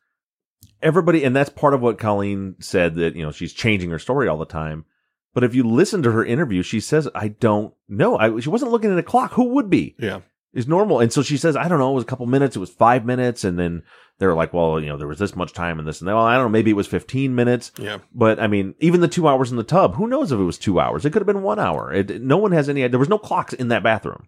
[0.82, 4.28] everybody, and that's part of what Colleen said that you know she's changing her story
[4.28, 4.84] all the time.
[5.32, 8.18] But if you listen to her interview, she says, "I don't know.
[8.18, 9.32] I, she wasn't looking at a clock.
[9.34, 9.94] Who would be?
[9.98, 10.20] Yeah.
[10.52, 11.92] Is normal." And so she says, "I don't know.
[11.92, 12.56] It was a couple minutes.
[12.56, 13.82] It was five minutes." And then
[14.18, 16.24] they're like, "Well, you know, there was this much time and this and that." Well,
[16.24, 16.50] I don't know.
[16.50, 17.72] Maybe it was fifteen minutes.
[17.78, 17.98] Yeah.
[18.14, 20.58] But I mean, even the two hours in the tub, who knows if it was
[20.58, 21.04] two hours?
[21.04, 21.92] It could have been one hour.
[21.92, 22.86] It, no one has any.
[22.88, 24.26] There was no clocks in that bathroom.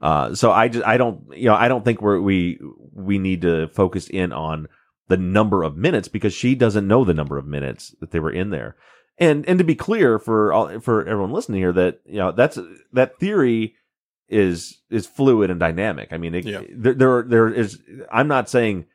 [0.00, 2.58] Uh, so I just I don't you know I don't think we're, we
[2.92, 4.66] we need to focus in on
[5.08, 8.32] the number of minutes because she doesn't know the number of minutes that they were
[8.32, 8.76] in there.
[9.18, 12.58] And and to be clear for all, for everyone listening here that you know that's
[12.92, 13.74] that theory
[14.30, 16.08] is is fluid and dynamic.
[16.12, 16.62] I mean, it, Yeah.
[16.74, 17.78] there there there is.
[18.10, 18.86] I'm not saying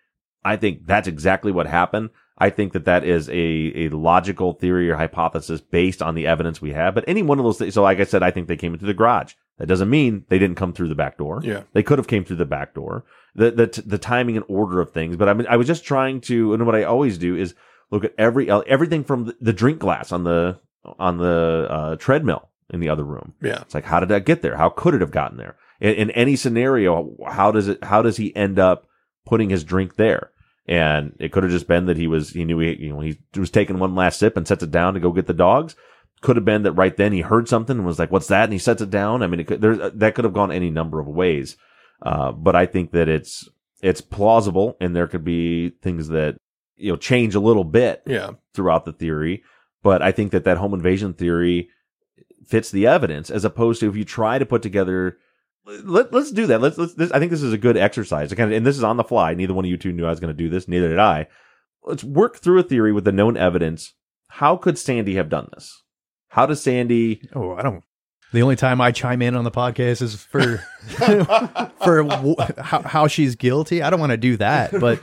[0.43, 2.09] I think that's exactly what happened.
[2.37, 6.61] I think that that is a, a logical theory or hypothesis based on the evidence
[6.61, 6.93] we have.
[6.93, 7.73] But any one of those things.
[7.73, 9.33] So, like I said, I think they came into the garage.
[9.57, 11.39] That doesn't mean they didn't come through the back door.
[11.41, 11.63] Yeah.
[11.71, 13.05] They could have came through the back door.
[13.35, 15.15] The the the timing and order of things.
[15.15, 17.55] But I mean, I was just trying to, and what I always do is
[17.89, 20.59] look at every everything from the, the drink glass on the
[20.99, 23.33] on the uh, treadmill in the other room.
[23.41, 23.61] Yeah.
[23.61, 24.57] It's like, how did that get there?
[24.57, 25.55] How could it have gotten there?
[25.79, 27.83] In, in any scenario, how does it?
[27.83, 28.87] How does he end up
[29.25, 30.31] putting his drink there?
[30.67, 33.17] And it could have just been that he was he knew he you know he
[33.37, 35.75] was taking one last sip and sets it down to go get the dogs.
[36.21, 38.53] Could have been that right then he heard something and was like, "What's that?" and
[38.53, 39.21] he sets it down.
[39.21, 41.55] I mean, it could, there that could have gone any number of ways.
[42.01, 43.47] Uh, but I think that it's
[43.83, 46.37] it's plausible, and there could be things that
[46.77, 48.31] you know change a little bit Yeah.
[48.55, 49.43] throughout the theory.
[49.83, 51.69] But I think that that home invasion theory
[52.47, 55.17] fits the evidence as opposed to if you try to put together.
[55.65, 56.61] Let, let's do that.
[56.61, 58.33] Let's, let's this, I think this is a good exercise.
[58.33, 59.33] Kind of, and this is on the fly.
[59.33, 60.67] Neither one of you two knew I was going to do this.
[60.67, 61.27] Neither did I.
[61.83, 63.93] Let's work through a theory with the known evidence.
[64.27, 65.83] How could Sandy have done this?
[66.29, 67.27] How does Sandy?
[67.33, 67.83] Oh, I don't.
[68.33, 70.57] The only time I chime in on the podcast is for
[71.83, 73.81] for w- how, how she's guilty.
[73.81, 75.01] I don't want to do that, but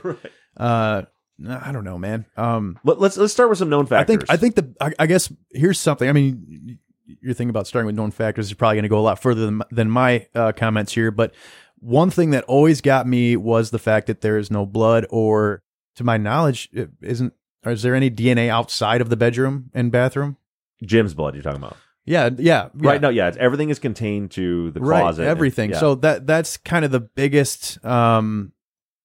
[0.55, 1.03] uh,
[1.47, 2.25] I don't know, man.
[2.37, 4.25] Um, Let, let's let's start with some known factors.
[4.29, 6.07] I think I think the I, I guess here's something.
[6.07, 9.01] I mean, your thing about starting with known factors is probably going to go a
[9.01, 11.11] lot further than than my uh, comments here.
[11.11, 11.33] But
[11.79, 15.61] one thing that always got me was the fact that there is no blood, or
[15.95, 17.33] to my knowledge, it isn't.
[17.65, 20.37] Or is there any DNA outside of the bedroom and bathroom?
[20.85, 21.33] Jim's blood.
[21.33, 22.97] You're talking about Yeah, yeah, right yeah.
[22.99, 23.09] now.
[23.09, 25.21] Yeah, it's, everything is contained to the closet.
[25.23, 25.69] right, everything.
[25.71, 25.79] Yeah.
[25.79, 28.51] So that that's kind of the biggest, um,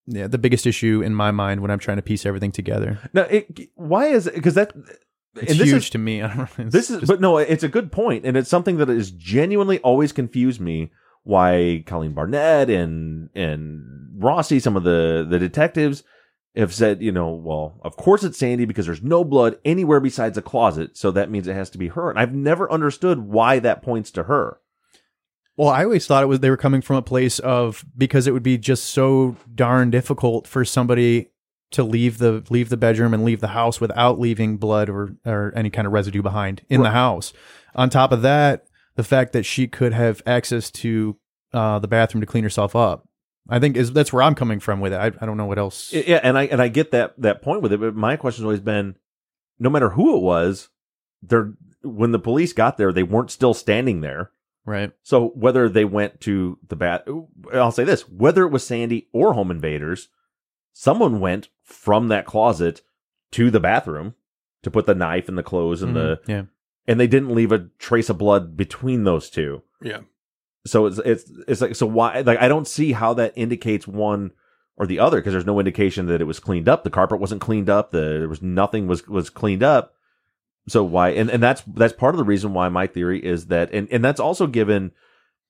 [0.06, 2.98] yeah, the biggest issue in my mind when I'm trying to piece everything together.
[3.12, 4.34] now, it, why is it?
[4.34, 4.72] Because that
[5.42, 6.22] It's and this huge is- to me.
[6.22, 6.64] I don't know.
[6.70, 9.78] This is, just- but no, it's a good point, and it's something that has genuinely
[9.80, 10.90] always confused me.
[11.24, 13.82] Why Colleen Barnett and and
[14.16, 16.02] Rossi, some of the the detectives,
[16.56, 20.38] have said, you know, well, of course it's Sandy because there's no blood anywhere besides
[20.38, 22.08] a closet, so that means it has to be her.
[22.08, 24.58] And I've never understood why that points to her.
[25.56, 28.32] Well, I always thought it was they were coming from a place of because it
[28.32, 31.30] would be just so darn difficult for somebody
[31.70, 35.52] to leave the leave the bedroom and leave the house without leaving blood or or
[35.54, 37.32] any kind of residue behind in the house.
[37.74, 41.16] On top of that, the fact that she could have access to
[41.52, 43.08] uh, the bathroom to clean herself up,
[43.48, 44.96] I think is that's where I'm coming from with it.
[44.96, 45.92] I, I don't know what else.
[45.92, 48.60] Yeah, and I and I get that that point with it, but my question's always
[48.60, 48.96] been,
[49.58, 50.68] no matter who it was,
[51.22, 51.52] they're
[51.82, 54.32] when the police got there, they weren't still standing there.
[54.64, 54.92] Right.
[55.02, 57.06] So whether they went to the bat,
[57.54, 60.08] I'll say this: whether it was Sandy or home invaders,
[60.72, 62.82] someone went from that closet
[63.32, 64.14] to the bathroom
[64.62, 66.42] to put the knife and the clothes and the Mhm, yeah.
[66.86, 69.62] and they didn't leave a trace of blood between those two.
[69.82, 70.00] Yeah.
[70.66, 74.32] So it's it's it's like so why like I don't see how that indicates one
[74.76, 76.84] or the other because there's no indication that it was cleaned up.
[76.84, 77.90] The carpet wasn't cleaned up.
[77.90, 79.94] The, there was nothing was was cleaned up.
[80.68, 81.10] So why?
[81.10, 84.04] And and that's that's part of the reason why my theory is that, and and
[84.04, 84.92] that's also given.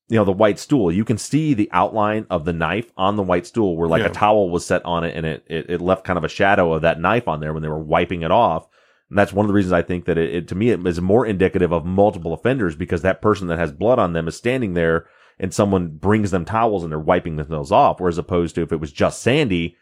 [0.09, 0.91] You know the white stool.
[0.91, 4.09] You can see the outline of the knife on the white stool, where like Yeah.
[4.09, 6.73] a towel was set on it, and it, it it left kind of a shadow
[6.73, 8.67] of that knife on there when they were wiping it off.
[9.11, 11.01] And that's one of the reasons I think that it, it to me it is
[11.01, 14.75] more indicative of multiple offenders because that person that has blood on them is standing
[14.75, 15.07] there
[15.39, 18.01] and someone brings them towels and they're wiping themselves off.
[18.01, 19.77] Whereas opposed to if it was just Sandy,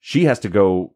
[0.00, 0.94] she has to go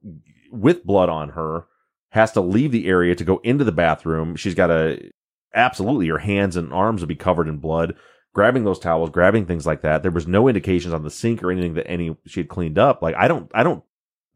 [0.50, 1.66] with blood on her,
[2.10, 4.34] has to leave the area to go into the bathroom.
[4.36, 5.10] She's got to
[5.54, 7.94] absolutely her hands and arms will be covered in blood.
[8.34, 10.02] Grabbing those towels, grabbing things like that.
[10.02, 13.02] There was no indications on the sink or anything that any she had cleaned up.
[13.02, 13.84] Like I don't, I don't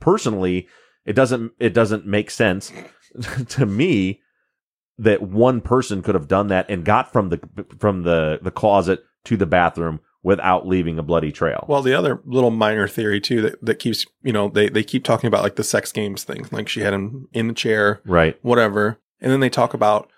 [0.00, 0.68] personally,
[1.04, 2.72] it doesn't, it doesn't make sense
[3.48, 4.20] to me
[4.98, 7.40] that one person could have done that and got from the
[7.78, 11.64] from the the closet to the bathroom without leaving a bloody trail.
[11.68, 15.04] Well, the other little minor theory too that, that keeps you know they they keep
[15.04, 18.38] talking about like the sex games thing, like she had him in the chair, Right.
[18.42, 20.10] Whatever, and then they talk about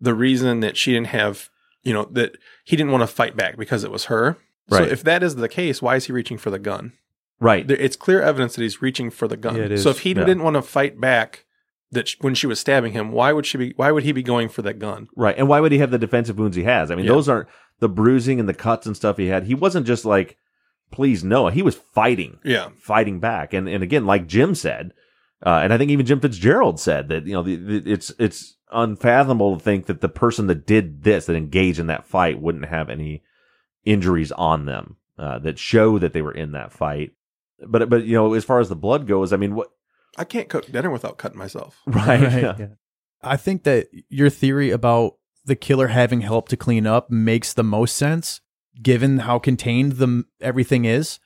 [0.00, 1.50] the reason that she didn't have,
[1.82, 4.36] you know, that he didn't want to fight back because it was her.
[4.68, 6.92] So if that is the case, why is he reaching for the gun?
[7.40, 7.66] Right.
[7.66, 9.56] There, it's clear evidence that he's reaching for the gun.
[9.56, 9.82] Yeah, it is.
[9.82, 10.24] So if he Yeah.
[10.24, 11.44] didn't want to fight back,
[11.90, 13.72] that sh- when she was stabbing him, why would she be?
[13.76, 15.08] Why would he be going for that gun?
[15.16, 15.36] Right.
[15.36, 16.90] And why would he have the defensive wounds he has?
[16.90, 17.12] I mean, Yeah.
[17.12, 17.48] those aren't
[17.80, 19.44] the bruising and the cuts and stuff he had.
[19.44, 20.36] He wasn't just like,
[20.92, 21.48] please no.
[21.48, 22.38] He was fighting.
[22.44, 22.68] Yeah.
[22.78, 23.52] Fighting back.
[23.52, 24.92] And and again, like Jim said,
[25.44, 28.54] uh, and I think even Jim Fitzgerald said that, you know, the, the, it's it's
[28.72, 32.66] unfathomable to think that the person that did this, that engaged in that fight, wouldn't
[32.66, 33.22] have any
[33.84, 37.12] injuries on them uh, that show that they were in that fight.
[37.66, 39.70] But but you know, as far as the blood goes, I mean, what
[40.16, 41.80] I can't cook dinner without cutting myself.
[41.86, 42.20] right?
[42.20, 42.56] Right, yeah.
[42.58, 42.66] yeah.
[43.22, 47.64] I think that your theory about the killer having help to clean up makes the
[47.64, 48.40] most sense
[48.82, 51.18] given how contained the everything is.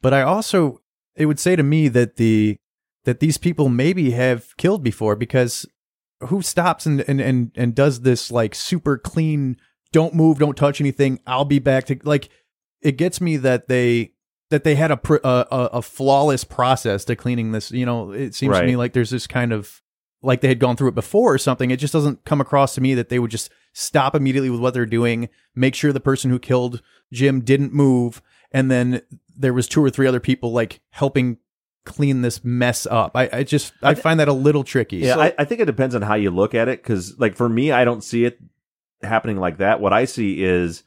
[0.00, 0.80] But I also
[1.16, 2.56] it would say to me that the
[3.04, 5.66] that these people maybe have killed before because
[6.20, 9.56] who stops and and and, and does this like super clean
[9.92, 12.28] don't move don't touch anything I'll be back to like
[12.80, 14.12] it gets me that they
[14.50, 18.12] that they had a pr- a, a, a flawless process to cleaning this you know
[18.12, 19.82] it seems to me like there's this kind of
[20.24, 21.70] like they had gone through it before or something.
[21.70, 24.74] It just doesn't come across to me that they would just stop immediately with what
[24.74, 29.02] they're doing, make sure the person who killed Jim didn't move, and then
[29.36, 31.38] there was two or three other people like helping
[31.84, 33.12] clean this mess up.
[33.14, 34.98] I, I just I find that a little tricky.
[34.98, 36.82] Yeah, So- I, I think it depends on how you look at it.
[36.82, 38.38] Because, like, for me, I don't see it
[39.02, 39.80] happening like that.
[39.80, 40.82] What I see is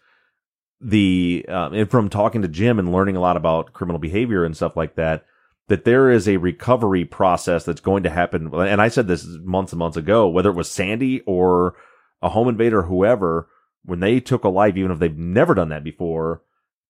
[0.80, 4.56] the um, and from talking to Jim and learning a lot about criminal behavior and
[4.56, 5.26] stuff like that.
[5.70, 8.54] That there is a recovery process that's going to happen.
[8.54, 11.76] And I said this months and months ago, whether it was Sandy or
[12.22, 13.50] a home invader, or whoever,
[13.84, 16.42] when they took a life, even if they've never done that before,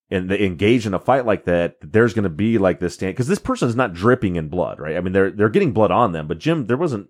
[0.10, 3.13] and they engage in a fight like that, there's going to be like this stand
[3.13, 4.96] because this person is not dripping in blood, right?
[4.98, 7.10] I mean, they're they're getting blood on them, but Jim, there wasn't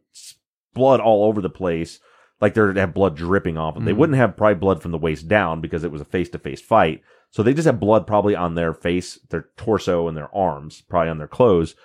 [0.74, 2.00] blood all over the place
[2.40, 3.86] like they're have blood dripping off them.
[3.86, 3.98] They Mhm.
[3.98, 6.62] wouldn't have probably blood from the waist down because it was a face to face
[6.62, 7.02] fight.
[7.32, 11.10] So they just have blood probably on their face, their torso, and their arms, probably
[11.10, 11.76] on their clothes.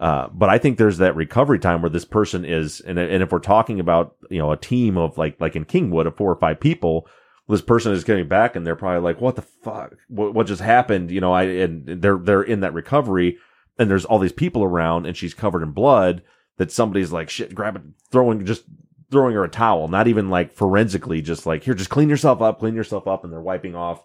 [0.00, 3.32] Uh, but I think there's that recovery time where this person is, and, and if
[3.32, 6.36] we're talking about, you know, a team of like, like in Kingwood of four or
[6.36, 7.06] five people,
[7.48, 9.96] this person is getting back and they're probably like, what the fuck?
[10.08, 11.10] What, what just happened?
[11.10, 13.38] You know, I, and they're, they're in that recovery
[13.78, 16.22] and there's all these people around and she's covered in blood
[16.58, 18.64] that somebody's like, shit, grab it, throwing, just
[19.10, 22.58] throwing her a towel, not even like forensically, just like, here, just clean yourself up,
[22.58, 23.24] clean yourself up.
[23.24, 24.04] And they're wiping off.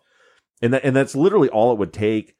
[0.61, 2.35] And that, and that's literally all it would take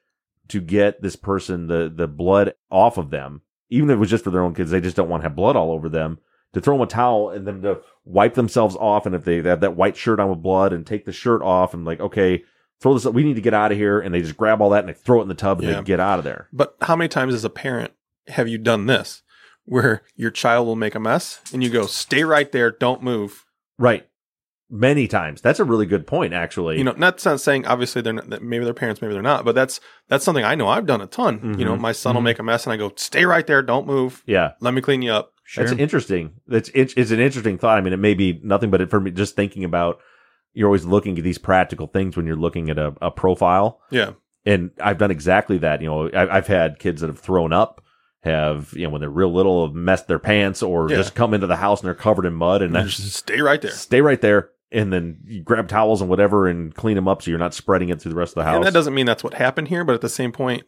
[0.47, 3.41] to get this person the, the blood off of them.
[3.69, 5.35] Even if it was just for their own kids, they just don't want to have
[5.35, 6.19] blood all over them
[6.53, 9.05] to throw them a towel and them to wipe themselves off.
[9.05, 11.73] And if they have that white shirt on with blood and take the shirt off
[11.73, 12.43] and like, okay,
[12.81, 13.13] throw this, up.
[13.13, 13.99] we need to get out of here.
[13.99, 15.77] And they just grab all that and they throw it in the tub and Yeah.
[15.77, 16.47] they get out of there.
[16.53, 17.93] But how many times as a parent
[18.27, 19.21] have you done this
[19.65, 23.45] where your child will make a mess and you go, stay right there, don't move?
[23.79, 24.07] Right.
[24.69, 25.39] Many times.
[25.41, 26.77] That's a really good point, actually.
[26.79, 29.53] You know, not not saying obviously they're not, maybe they're parents, maybe they're not, but
[29.53, 31.57] that's that's something I know I've done a ton.
[31.59, 31.79] You know, Mhm.
[31.81, 32.25] my son will Mhm.
[32.25, 34.23] make a mess and I go, stay right there, don't move.
[34.25, 34.53] Yeah.
[34.61, 35.32] Let me clean you up.
[35.55, 36.33] That's interesting.
[36.47, 37.77] That's it's, it's an interesting thought.
[37.77, 39.99] I mean, it may be nothing, but it, for me, just thinking about,
[40.53, 43.79] you're always looking at these practical things when you're looking at a, a profile.
[43.91, 44.11] Yeah.
[44.45, 45.81] And I've done exactly that.
[45.81, 47.81] You know, I, I've had kids that have thrown up,
[48.21, 50.97] have you know when they're real little, have messed their pants, or Yeah.
[50.97, 53.41] just come into the house and they're covered in mud, and You that's just stay
[53.41, 53.71] right there.
[53.71, 57.31] stay right there, and then you grab towels and whatever and clean them up so
[57.31, 58.57] you're not spreading it through the rest of the house.
[58.57, 60.63] And that doesn't mean that's what happened here, but at the same point,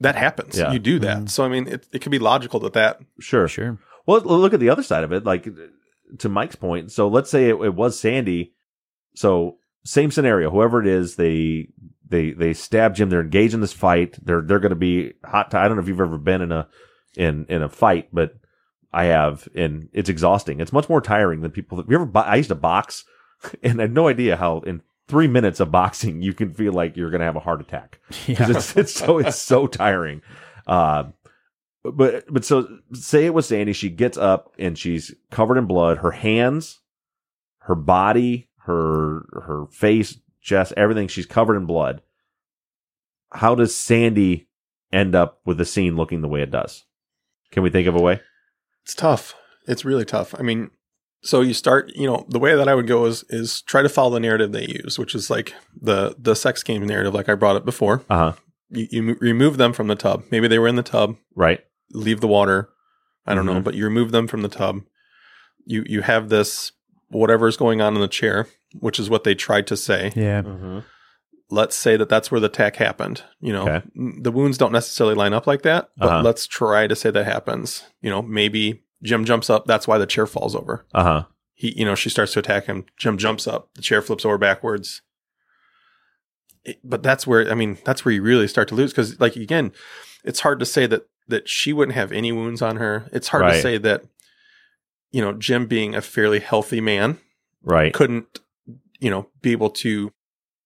[0.00, 0.58] that happens.
[0.58, 0.72] Yeah.
[0.72, 1.16] You do that.
[1.18, 1.26] Mm-hmm.
[1.26, 3.46] So I mean, it, it could be logical that that Sure.
[3.48, 3.78] Sure.
[4.06, 5.24] Well, look at the other side of it.
[5.24, 5.48] Like
[6.18, 6.90] to Mike's point.
[6.92, 8.54] So let's say it, it was Sandy.
[9.14, 10.50] So same scenario.
[10.50, 11.68] Whoever it is, they
[12.08, 13.10] they they stab Jim.
[13.10, 14.18] They're engaged in this fight.
[14.24, 15.54] They're they're going to be hot.
[15.54, 16.68] I don't know if you've ever been in a
[17.16, 18.34] in in a fight, but
[18.92, 20.60] I have, and it's exhausting.
[20.60, 21.78] It's much more tiring than people.
[21.78, 22.06] Have you ever?
[22.06, 23.04] bo- I used to box,
[23.62, 26.96] and I had no idea how in three minutes of boxing you can feel like
[26.96, 28.00] you're going to have a heart attack.
[28.26, 28.50] Yeah.
[28.50, 30.22] It's, it's so it's so tiring.
[30.66, 31.04] Uh,
[31.82, 33.72] but but so say it was Sandy.
[33.72, 35.98] She gets up and she's covered in blood.
[35.98, 36.80] Her hands,
[37.60, 41.08] her body, her her face, chest, everything.
[41.08, 42.02] She's covered in blood.
[43.32, 44.48] How does Sandy
[44.92, 46.84] end up with the scene looking the way it does?
[47.52, 48.20] Can we think of a way?
[48.82, 49.34] It's tough.
[49.66, 50.34] It's really tough.
[50.38, 50.70] I mean,
[51.22, 53.88] so you start, you know, the way that I would go is is try to
[53.88, 57.34] follow the narrative they use, which is like the the sex game narrative, like I
[57.34, 58.02] brought up before.
[58.10, 58.32] Uh huh.
[58.70, 60.24] You, you remove them from the tub.
[60.30, 61.60] Maybe they were in the tub, Right.
[61.92, 62.70] Leave the water.
[63.26, 63.64] I don't know, Mhm.
[63.64, 64.80] but you remove them from the tub.
[65.66, 66.72] You you have this
[67.08, 68.46] whatever is going on in the chair,
[68.78, 70.12] which is what they tried to say.
[70.16, 70.42] Yeah.
[70.42, 70.78] Mm-hmm.
[71.50, 73.22] Let's say that that's where the attack happened.
[73.40, 73.82] You know, Okay.
[74.22, 76.22] The wounds don't necessarily line up like that, but Uh-huh.
[76.22, 77.84] let's try to say that happens.
[78.00, 79.66] You know, maybe Jim jumps up.
[79.66, 80.86] That's why the chair falls over.
[80.94, 81.24] Uh huh.
[81.54, 82.84] He, you know, she starts to attack him.
[82.96, 83.74] Jim jumps up.
[83.74, 85.02] The chair flips over backwards.
[86.64, 89.36] It- but that's where I mean, that's where you really start to lose because, like,
[89.36, 89.72] again,
[90.24, 93.08] it's hard to say that that she wouldn't have any wounds on her.
[93.12, 93.54] It's hard Right.
[93.54, 94.02] to say that,
[95.12, 97.18] you know, Jim being a fairly healthy man
[97.62, 97.94] Right.
[97.94, 98.40] couldn't,
[98.98, 100.12] you know, be able to.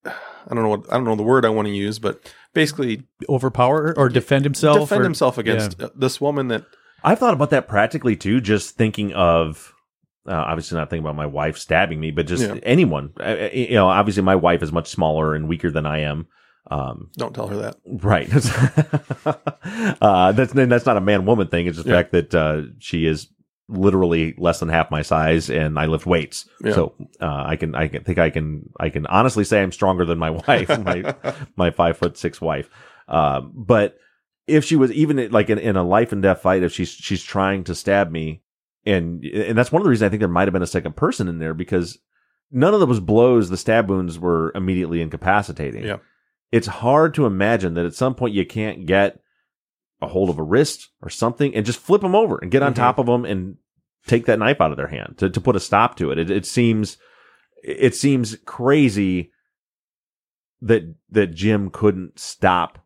[0.06, 3.02] I don't know what I don't know the word I want to use, but basically
[3.28, 4.80] Overpower or defend himself.
[4.80, 6.64] defend or- himself against uh, this woman that
[7.02, 9.72] I've thought about that practically too, just thinking of
[10.26, 12.54] uh, obviously not thinking about my wife stabbing me, but just Yeah.
[12.62, 13.12] anyone.
[13.20, 16.26] Uh, You know, obviously my wife is much smaller and weaker than I am.
[16.70, 17.76] Um, don't tell her that.
[17.84, 18.28] right.
[20.00, 21.66] uh, that's that's not a man woman thing.
[21.66, 21.96] It's the Yeah.
[21.96, 23.28] fact that uh, she is
[23.68, 26.48] literally less than half my size and I lift weights.
[26.62, 26.72] Yeah.
[26.72, 30.04] So uh, I can I can think I can I can honestly say I'm stronger
[30.04, 31.14] than my wife, my
[31.56, 32.68] my five foot six wife.
[33.08, 33.98] Um, but
[34.46, 37.22] if she was even like in, in a life and death fight, if she's she's
[37.22, 38.42] trying to stab me,
[38.84, 40.96] and and that's one of the reasons I think there might have been a second
[40.96, 41.98] person in there because
[42.50, 45.84] none of those blows, the stab wounds, were immediately incapacitating.
[45.84, 45.98] Yeah.
[46.54, 49.18] It's hard to imagine that at some point you can't get
[50.00, 52.72] a hold of a wrist or something and just flip them over and get on
[52.72, 52.76] Mhm.
[52.76, 53.56] top of them and
[54.06, 56.18] take that knife out of their hand to, to put a stop to it.
[56.18, 56.96] It, it seems,
[57.64, 59.32] it seems crazy
[60.60, 62.78] that, that Jim couldn't stop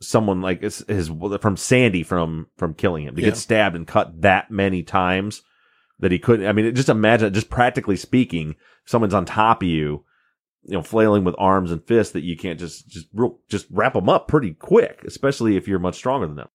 [0.00, 3.28] someone like his, his from Sandy from, from killing him to Yeah.
[3.30, 5.42] get stabbed and cut that many times
[5.98, 6.46] that he couldn't.
[6.46, 10.04] I mean, just imagine, just practically speaking, someone's on top of you,
[10.66, 13.94] you know, flailing with arms and fists that you can't just, just real, just wrap
[13.94, 16.48] them up pretty quick, especially if you're much stronger than them.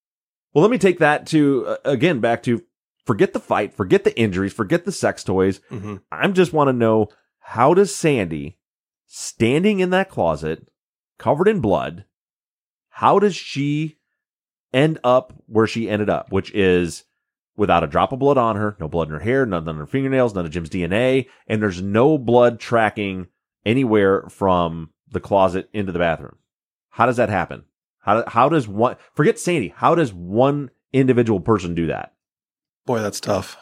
[0.54, 2.62] Well, let me take that to, uh, again, back to
[3.06, 5.62] forget the fight, forget the injuries, forget the sex toys.
[5.70, 7.08] hmm I just want to know
[7.40, 8.60] how does Sandy,
[9.08, 10.68] standing in that closet,
[11.18, 12.06] covered in blood,
[12.90, 13.98] how does she
[14.74, 17.06] end up where she ended up, which is
[17.56, 19.86] without a drop of blood on her, no blood in her hair, none on her
[19.86, 23.28] fingernails, none of Jim's DNA, and there's no blood tracking
[23.66, 26.38] anywhere from the closet into the bathroom.
[26.90, 27.64] How does that happen?
[28.00, 29.74] How how does one forget Sandy?
[29.76, 32.14] How does one individual person do that?
[32.86, 33.58] Boy, that's tough.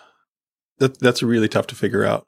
[0.77, 2.25] That that's really tough to figure out.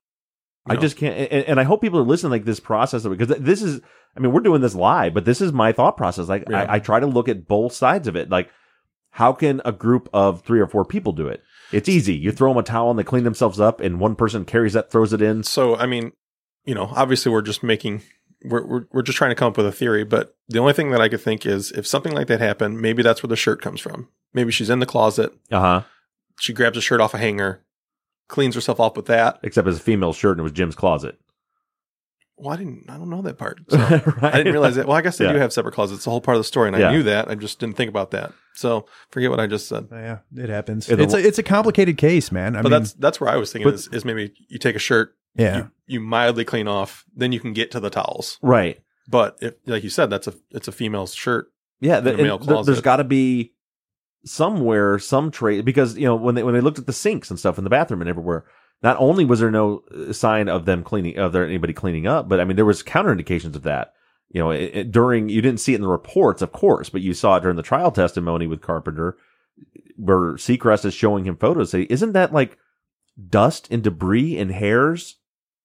[0.68, 0.82] I No.
[0.82, 3.82] just can't, and, and I hope people are listening like this process because this is,
[4.16, 6.28] I mean, we're doing this live, but this is my thought process.
[6.28, 6.64] Like, Yeah.
[6.70, 8.30] I, I try to look at both sides of it.
[8.30, 8.50] Like,
[9.10, 11.42] how can a group of three or four people do it?
[11.72, 12.14] It's easy.
[12.14, 14.92] You throw them a towel and they clean themselves up, and one person carries that,
[14.92, 15.42] throws it in.
[15.44, 16.12] So, I mean,
[16.66, 18.02] you know, obviously we're just making
[18.44, 20.92] we're, we're we're just trying to come up with a theory, but the only thing
[20.92, 23.62] that I could think is if something like that happened, maybe that's where the shirt
[23.62, 24.10] comes from.
[24.34, 25.82] Maybe she's in the closet, Uh huh.
[26.40, 27.62] she grabs a shirt off a hanger,
[28.30, 29.40] cleans herself off with that.
[29.44, 31.18] Except it's a female shirt and it was Jim's closet.
[32.38, 33.60] Well, I didn't I don't know that part.
[33.70, 34.24] So Right?
[34.34, 34.88] I didn't realize that.
[34.88, 35.34] Well, I guess they Yeah.
[35.34, 36.00] do have separate closets.
[36.00, 36.90] It's a whole part of the story, and Yeah.
[36.90, 37.30] I knew that.
[37.30, 38.34] I just didn't think about that.
[38.56, 39.88] So forget what I just said.
[39.92, 40.90] Yeah, it happens.
[40.90, 42.56] Yeah, the it's a, it's a complicated case, man.
[42.56, 44.76] I but mean, that's that's where I was thinking But- is, is maybe you take
[44.76, 48.38] a shirt, yeah, you, you mildly clean off, then you can get to the towels.
[48.42, 48.82] Right.
[49.08, 51.52] But if, like you said, that's a it's a female's shirt.
[51.80, 52.84] Yeah, the, in a male th- there's closet.
[52.84, 53.54] got to be
[54.24, 57.40] somewhere some trace because you know when they when they looked at the sinks and
[57.40, 58.46] stuff in the bathroom and everywhere,
[58.84, 62.30] not only was there no uh, sign of them cleaning of there anybody cleaning up,
[62.30, 63.94] but I mean there was counter indications of that.
[64.30, 67.02] You know, it, it- during you didn't see it in the reports, of course, but
[67.02, 69.18] you saw it during the trial testimony with Carpenter,
[69.98, 71.72] where Seacrest is showing him photos.
[71.72, 72.58] Say, isn't that like
[73.30, 75.18] dust and debris and hairs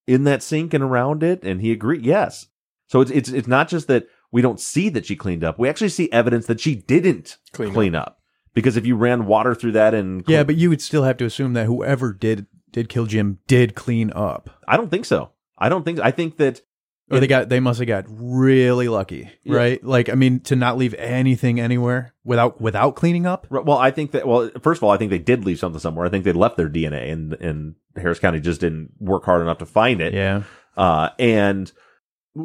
[0.07, 1.43] in that sink and around it?
[1.43, 2.47] And he agreed, yes.
[2.89, 5.59] So it's it's it's not just that we don't see that she cleaned up.
[5.59, 8.21] We actually see evidence that she didn't Clean clean, up.
[8.55, 11.25] Because if you ran water through that and yeah, but you would still have to
[11.25, 14.51] assume that whoever did did kill Jim did clean up.
[14.69, 15.31] I don't think so.
[15.59, 16.61] I don't think I think that
[17.09, 19.57] Or they got they must have got really lucky, Yeah.
[19.57, 19.85] right?
[19.85, 23.47] Like I mean, to not leave anything anywhere without without cleaning up.
[23.49, 24.27] Well, I think that.
[24.27, 26.05] Well, first of all, I think they did leave something somewhere.
[26.05, 29.59] I think they left their DNA, and and Harris County just didn't work hard enough
[29.59, 30.15] to find it.
[30.15, 30.43] Yeah.
[30.77, 31.71] Uh, and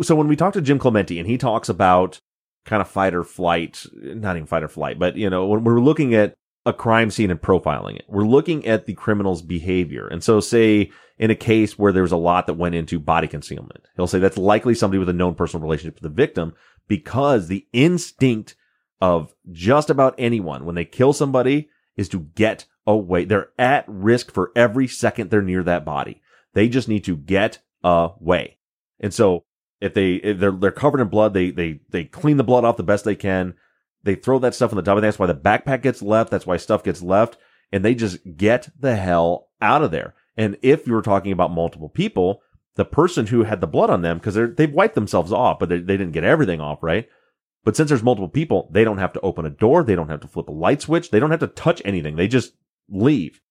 [0.02, 2.20] so when we talk to Jim Clemente, and he talks about
[2.66, 5.82] kind of fight or flight, not even fight or flight, but you know, when we're
[5.82, 6.36] looking at
[6.66, 10.08] a crime scene and profiling it, we're looking at the criminal's behavior.
[10.08, 13.86] And so, say in a case where there's a lot that went into body concealment,
[13.96, 16.54] he'll say that's likely somebody with a known personal relationship with the victim
[16.88, 18.56] because the instinct
[19.00, 23.26] of just about anyone when they kill somebody is to get away.
[23.26, 26.22] They're at risk for every second they're near that body.
[26.54, 28.58] They just need to get away.
[29.00, 29.46] And so
[29.80, 32.78] if they if they're they're covered in blood, they they they clean the blood off
[32.78, 33.56] the best they can.
[34.04, 35.02] They throw that stuff in the top, dump.
[35.02, 36.32] That's why the backpack gets left.
[36.32, 37.38] That's why stuff gets left,
[37.72, 40.16] and they just get the hell out of there.
[40.38, 42.42] And if you were talking about multiple people,
[42.76, 45.80] the person who had the blood on them because they've wiped themselves off, but they,
[45.80, 47.08] they didn't get everything off, right?
[47.64, 49.84] But since there's multiple people, they don't have to open a door.
[49.84, 51.12] They don't have to flip a light switch.
[51.12, 52.16] They don't have to touch anything.
[52.16, 52.54] They just
[52.90, 53.42] leave.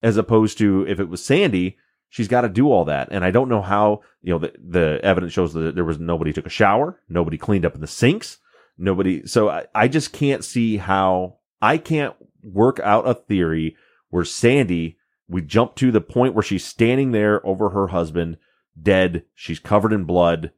[0.00, 1.76] As opposed to if it was Sandy,
[2.08, 3.08] she's got to do all that.
[3.10, 6.32] And I don't know how, you know, the, the evidence shows that there was nobody
[6.32, 7.00] took a shower.
[7.08, 8.38] Nobody cleaned up in the sinks.
[8.78, 9.26] Nobody.
[9.26, 13.76] So I, I just can't see how I can't work out a theory
[14.10, 14.96] where Sandy,
[15.28, 18.38] we jump to the point where she's standing there over her husband,
[18.80, 19.24] dead.
[19.34, 20.52] She's covered in blood.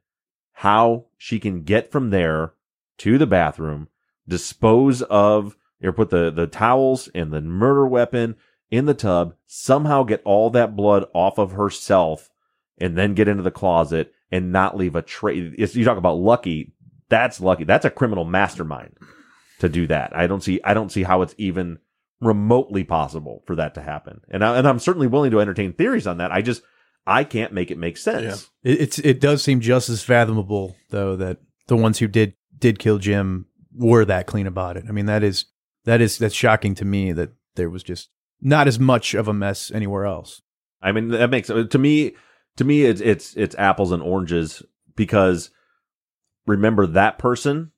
[0.52, 2.52] How she can get from there
[2.98, 3.88] to the bathroom,
[4.28, 8.36] dispose of, or put the, the towels and the murder weapon
[8.70, 12.30] in the tub, somehow get all that blood off of herself,
[12.78, 15.74] and then get into the closet and not leave a trace.
[15.74, 16.72] You talk about lucky.
[17.10, 17.64] That's lucky.
[17.64, 18.96] That's a criminal mastermind
[19.58, 20.16] to do that.
[20.16, 20.60] I don't see.
[20.64, 21.78] I don't see how it's even
[22.20, 24.22] remotely possible for that to happen.
[24.30, 26.32] And I, and I'm certainly willing to entertain theories on that.
[26.32, 26.62] I just
[27.06, 28.48] I can't make it make sense.
[28.62, 32.78] It, it's it does seem just as fathomable though that the ones who did did
[32.78, 34.84] kill Jim were that clean about it.
[34.88, 35.46] I mean that is
[35.84, 38.08] that is that's shocking to me that there was just
[38.40, 40.42] not as much of a mess anywhere else.
[40.82, 42.14] I mean, that makes to me.
[42.56, 44.62] To me, it's it's it's apples and oranges
[44.96, 45.50] because
[46.46, 47.72] remember that person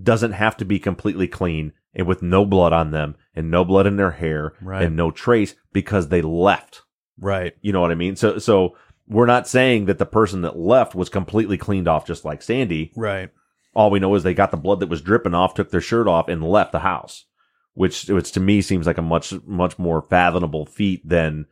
[0.00, 3.86] doesn't have to be completely clean and with no blood on them and no blood
[3.86, 4.82] in their hair Right.
[4.82, 6.82] and no trace because they left.
[7.18, 7.54] Right.
[7.60, 8.16] You know what I mean?
[8.16, 8.76] So so
[9.06, 12.92] we're not saying that the person that left was completely cleaned off just like Sandy.
[12.96, 13.30] Right.
[13.74, 16.08] All we know is they got the blood that was dripping off, took their shirt
[16.08, 17.26] off, and left the house,
[17.74, 21.46] which which to me seems like a much much more fathomable feat than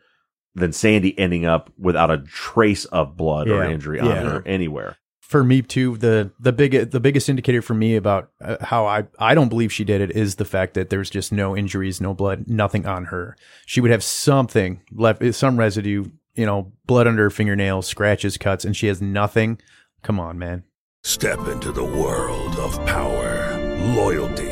[0.54, 4.22] than Sandy ending up without a trace of blood or injury on Yeah.
[4.22, 4.96] her anywhere.
[5.32, 9.04] For me too, the the big the biggest indicator for me about uh, how I
[9.18, 12.12] I don't believe she did it is the fact that there's just no injuries, no
[12.12, 13.34] blood, nothing on her.
[13.64, 16.04] She would have something left, some residue,
[16.34, 19.58] you know, blood under her fingernails, scratches, cuts, and she has nothing.
[20.02, 20.64] Come on, man.
[21.02, 23.58] Step into the world of power,
[23.94, 24.51] loyalty,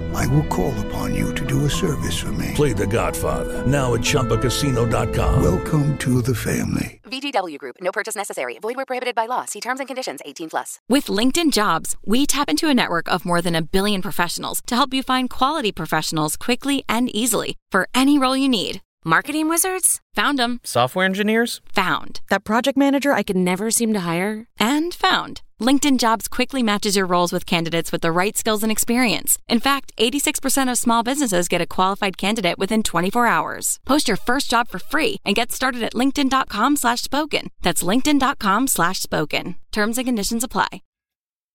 [0.15, 2.51] I will call upon you to do a service for me.
[2.55, 5.43] Play The Godfather now at ChumbaCasino.com.
[5.43, 6.99] Welcome to the family.
[7.03, 7.77] VGW Group.
[7.81, 8.57] No purchase necessary.
[8.59, 9.45] Void where prohibited by law.
[9.45, 10.21] See terms and conditions.
[10.25, 10.79] 18 plus.
[10.87, 14.75] With LinkedIn Jobs, we tap into a network of more than a billion professionals to
[14.75, 18.81] help you find quality professionals quickly and easily for any role you need.
[19.03, 19.99] Marketing wizards?
[20.13, 20.59] Found them.
[20.63, 21.59] Software engineers?
[21.73, 22.21] Found.
[22.29, 24.45] That project manager I could never seem to hire?
[24.59, 25.41] And found.
[25.61, 29.37] LinkedIn Jobs quickly matches your roles with candidates with the right skills and experience.
[29.47, 33.79] In fact, 86% of small businesses get a qualified candidate within 24 hours.
[33.85, 37.49] Post your first job for free and get started at linkedin.com slash spoken.
[37.61, 39.55] That's linkedin.com slash spoken.
[39.71, 40.81] Terms and conditions apply.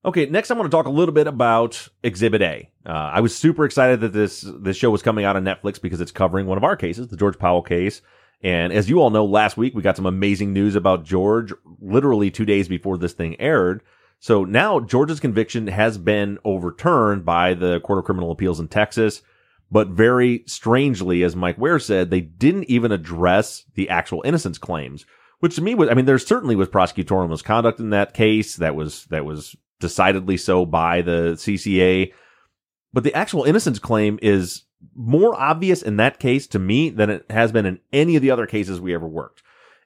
[0.04, 2.70] Okay, next I want to talk a little bit about Exhibit A.
[2.86, 6.00] Uh, I was super excited that this this show was coming out on Netflix because
[6.00, 8.02] it's covering one of our cases, the George Powell case.
[8.40, 12.30] And as you all know, last week we got some amazing news about George, literally
[12.30, 13.82] two days before this thing aired.
[14.18, 19.22] So now George's conviction has been overturned by the Court of Criminal Appeals in Texas.
[19.70, 25.04] But very strangely, as Mike Ware said, they didn't even address the actual innocence claims,
[25.40, 28.56] which to me was, I mean, there certainly was prosecutorial misconduct in that case.
[28.56, 32.12] That was, that was decidedly so by the CCA.
[32.92, 34.62] But the actual innocence claim is
[34.94, 38.30] more obvious in that case to me than it has been in any of the
[38.30, 39.42] other cases we ever worked.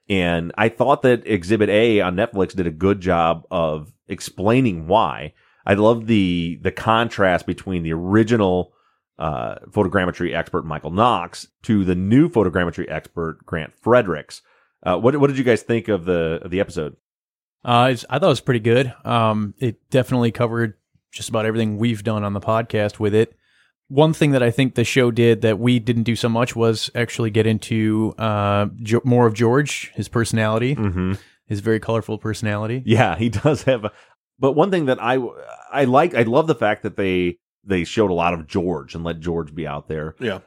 [0.09, 5.33] And I thought that Exhibit A on Netflix did a good job of explaining why.
[5.65, 8.73] I love the the contrast between the original
[9.19, 14.41] uh, photogrammetry expert Michael Knox to the new photogrammetry expert Grant Fredericks.
[14.83, 16.95] Uh, what what did you guys think of the of the episode?
[17.63, 18.93] Uh, I thought it was pretty good.
[19.05, 20.73] Um, it definitely covered
[21.11, 23.35] just about everything we've done on the podcast with it.
[23.87, 26.89] One thing that I think the show did that we didn't do so much was
[26.95, 31.13] actually get into uh, jo- more of George, his personality, mm-hmm.
[31.51, 32.81] His very colorful personality.
[32.85, 33.83] Yeah, he does have.
[33.83, 33.91] A,
[34.39, 35.19] but one thing that I
[35.69, 39.03] I like, I love the fact that they they showed a lot of George and
[39.03, 40.15] let George be out there.
[40.17, 40.39] Yeah.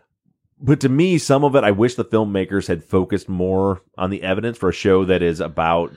[0.59, 4.23] But to me, some of it, I wish the filmmakers had focused more on the
[4.23, 5.93] evidence for a show that is about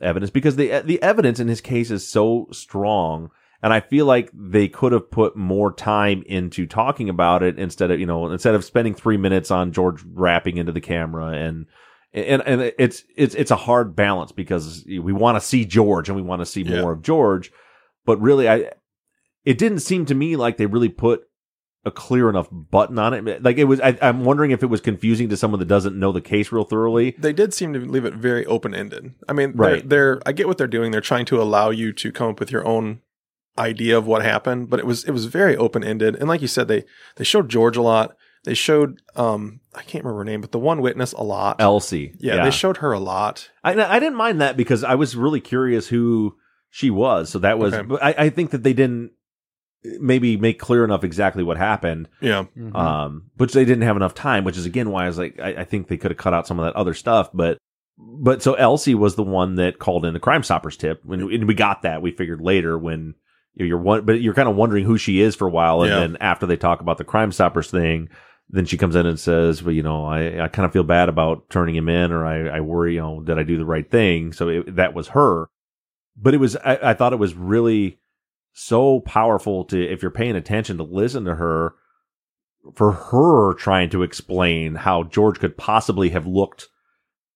[0.00, 3.30] evidence because the the evidence in his case is so strong
[3.62, 7.92] and I feel like they could have put more time into talking about it instead
[7.92, 11.66] of you know instead of spending three minutes on George rapping into the camera and
[12.12, 16.16] and and it's it's it's a hard balance because we want to see George and
[16.16, 16.80] we want to see Yeah.
[16.80, 17.50] more of George,
[18.04, 18.72] but really I
[19.44, 21.22] it didn't seem to me like they really put
[21.84, 23.42] a clear enough button on it.
[23.42, 26.12] Like it was, I, I'm wondering if it was confusing to someone that doesn't know
[26.12, 27.12] the case real thoroughly.
[27.18, 29.14] They did seem to leave it very open ended.
[29.26, 29.88] I mean, Right.
[29.88, 30.90] They're, they're I get what they're doing.
[30.92, 33.00] They're trying to allow you to come up with your own
[33.58, 36.16] idea of what happened, but it was it was very open ended.
[36.16, 36.84] And like you said, they
[37.16, 38.14] they showed George a lot.
[38.44, 41.56] They showed um I can't remember her name, but the one witness a lot.
[41.60, 42.44] Elsie, Yeah, yeah.
[42.44, 43.50] they showed her a lot.
[43.62, 46.36] I, I didn't mind that because I was really curious who
[46.70, 47.28] she was.
[47.30, 47.86] So that was, Okay.
[47.86, 49.12] but I, I think that they didn't
[49.98, 52.08] maybe make clear enough exactly what happened.
[52.20, 52.44] Yeah.
[52.74, 55.56] Um, which they didn't have enough time, which is again why I was like, I,
[55.60, 57.30] I think they could have cut out some of that other stuff.
[57.32, 57.58] But,
[57.98, 61.48] but so Elsie was the one that called in the Crime Stoppers tip, and, and
[61.48, 62.02] we got that.
[62.02, 63.14] We figured later when
[63.54, 65.82] you know, you're one, but you're kind of wondering who she is for a while,
[65.82, 66.00] and Yeah.
[66.00, 68.08] then after they talk about the Crime Stoppers thing.
[68.52, 71.08] Then she comes in and says, "Well, you know, I, I kind of feel bad
[71.08, 73.88] about turning him in, or I, I worry, you know, did I do the right
[73.88, 75.46] thing?" So it, that was her,
[76.16, 77.98] but it was I, I thought it was really
[78.52, 81.74] so powerful to if you're paying attention to listen to her
[82.74, 86.68] for her trying to explain how George could possibly have looked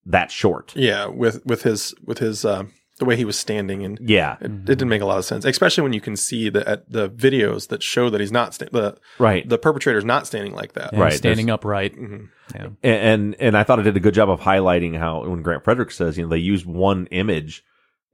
[0.04, 0.74] that short.
[0.76, 2.64] Yeah, with with his with his uh,
[2.98, 4.36] the way he was standing and Yeah.
[4.40, 6.88] it, it didn't make a lot of sense, especially when you can see the at
[6.90, 9.48] the videos that show that he's not sta- the Right.
[9.48, 10.92] the perpetrator's not standing like that.
[10.92, 11.96] Yeah, Right, standing there's- upright.
[11.96, 12.28] Mhm.
[12.54, 12.66] Yeah.
[12.66, 15.64] and, and and I thought it did a good job of highlighting how when Grant
[15.64, 17.64] Frederick says, you know, they used one image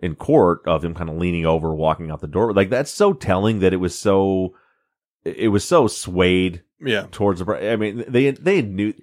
[0.00, 2.54] in court of him kind of leaning over, walking out the door.
[2.54, 4.54] Like that's so telling that it was so
[5.24, 7.04] it was so swayed Yeah.
[7.10, 7.72] towards the.
[7.72, 8.94] I mean, they they knew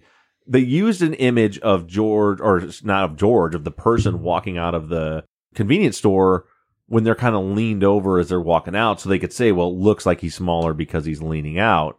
[0.47, 4.73] they used an image of George or not of George of the person walking out
[4.73, 5.23] of the
[5.56, 6.45] convenience store
[6.88, 9.70] when they're kind of leaned over as they're walking out, so they could say, "Well,
[9.70, 11.98] it looks like he's smaller because he's leaning out."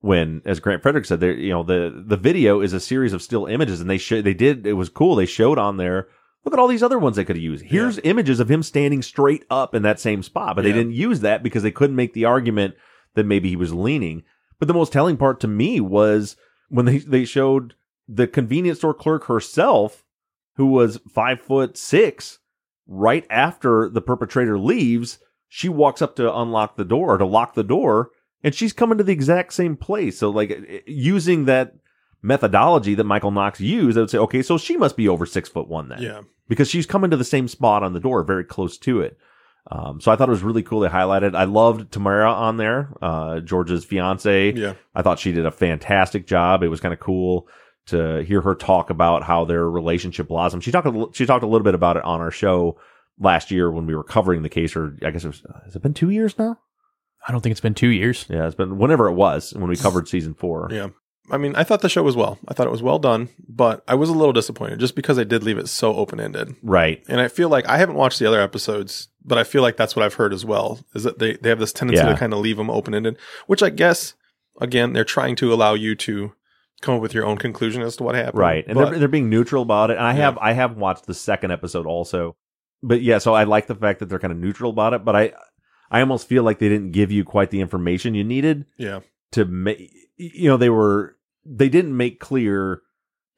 [0.00, 3.22] When, as Grant Frederick said, there, you know, the the video is a series of
[3.22, 5.16] still images, and they show they did it was cool.
[5.16, 6.08] They showed on there.
[6.44, 7.64] Look at all these other ones they could have used.
[7.64, 11.18] Here's images of him standing straight up in that same spot, but they didn't use
[11.20, 12.76] that because they couldn't make the argument
[13.14, 14.22] that maybe he was leaning.
[14.60, 16.36] But the most telling part to me was
[16.68, 17.74] when they they showed
[18.06, 20.04] the convenience store clerk herself,
[20.54, 22.38] who was five foot six,
[22.86, 25.18] right after the perpetrator leaves,
[25.48, 28.10] she walks up to unlock the door to lock the door,
[28.42, 30.18] and she's coming to the exact same place.
[30.18, 31.74] So like eh, using that
[32.22, 35.48] methodology that Michael Knox used, I would say, okay, so she must be over six
[35.48, 36.20] foot one then Yeah.
[36.48, 39.16] because she's coming to the same spot on the door, very close to it.
[39.70, 40.80] Um, so I thought it was really cool.
[40.80, 41.34] They highlighted.
[41.34, 44.52] I loved Tamara on there, uh, George's fiance.
[44.52, 44.74] Yeah.
[44.94, 46.62] I thought she did a fantastic job.
[46.62, 47.48] It was kind of cool
[47.86, 50.64] to hear her talk about how their relationship blossomed.
[50.64, 50.86] She talked.
[50.86, 52.78] A, she talked a little bit about it on our show
[53.18, 54.76] last year when we were covering the case.
[54.76, 55.42] Or I guess it was.
[55.44, 56.58] Uh, has it been two years now?
[57.28, 58.26] I don't think it's been two years.
[58.28, 60.68] Yeah, it's been whenever it was when we covered season four.
[60.70, 60.88] Yeah.
[61.28, 62.38] I mean, I thought the show was well.
[62.46, 65.24] I thought it was well done, but I was a little disappointed just because they
[65.24, 66.54] did leave it so open ended.
[66.62, 67.02] Right.
[67.08, 69.96] And I feel like I haven't watched the other episodes, but I feel like that's
[69.96, 70.78] what I've heard as well.
[70.94, 72.12] Is that they, they have this tendency Yeah.
[72.12, 73.16] to kind of leave them open ended,
[73.48, 74.14] which I guess
[74.60, 76.32] again they're trying to allow you to
[76.86, 78.38] come up with your own conclusion as to what happened.
[78.38, 78.64] Right.
[78.66, 79.98] And But- they're, they're being neutral about it.
[79.98, 80.22] And I Yeah.
[80.24, 82.36] have I have watched the second episode also.
[82.82, 85.14] But yeah, so I like the fact that they're kind of neutral about it, but
[85.16, 85.32] I
[85.90, 89.00] I almost feel like they didn't give you quite the information you needed yeah.
[89.32, 92.82] to make you know they were they didn't make clear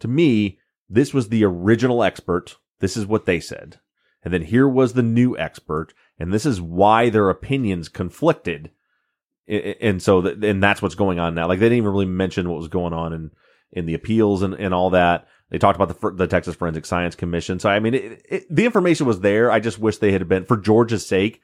[0.01, 3.81] to me this was the original expert this is what they said
[4.23, 8.71] and then here was the new expert and this is why their opinions conflicted
[9.49, 11.49] and so and that's what's going on now.
[11.49, 13.31] Like they didn't even really mention what was going on in
[13.73, 15.27] in the appeals and, and all that.
[15.51, 17.59] They talked about the the Texas Forensic Science Commission.
[17.59, 19.51] So I mean it, it, the information was there.
[19.51, 21.41] I just wish they had been for George's sake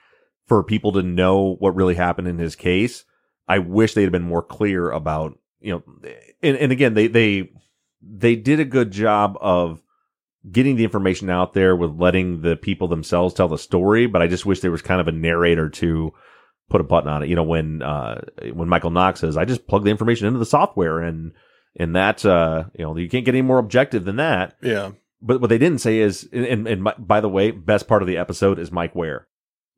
[0.46, 3.04] for people to know what really happened in his case
[3.48, 5.82] I wish they'd have been more clear about, you know,
[6.42, 7.50] and, and again, they, they,
[8.02, 9.82] they did a good job of
[10.50, 14.06] getting the information out there with letting the people themselves tell the story.
[14.06, 16.12] But I just wish there was kind of a narrator to
[16.70, 17.28] put a button on it.
[17.28, 18.20] You know, when, uh,
[18.52, 21.32] when Michael Knox says, I just plug the information into the software and,
[21.76, 24.56] and that, uh, you know, you can't get any more objective than that.
[24.62, 24.92] Yeah.
[25.20, 28.02] but what they didn't say is, and, and, and my- by the way, best part
[28.02, 29.26] of the episode is Mike Ware.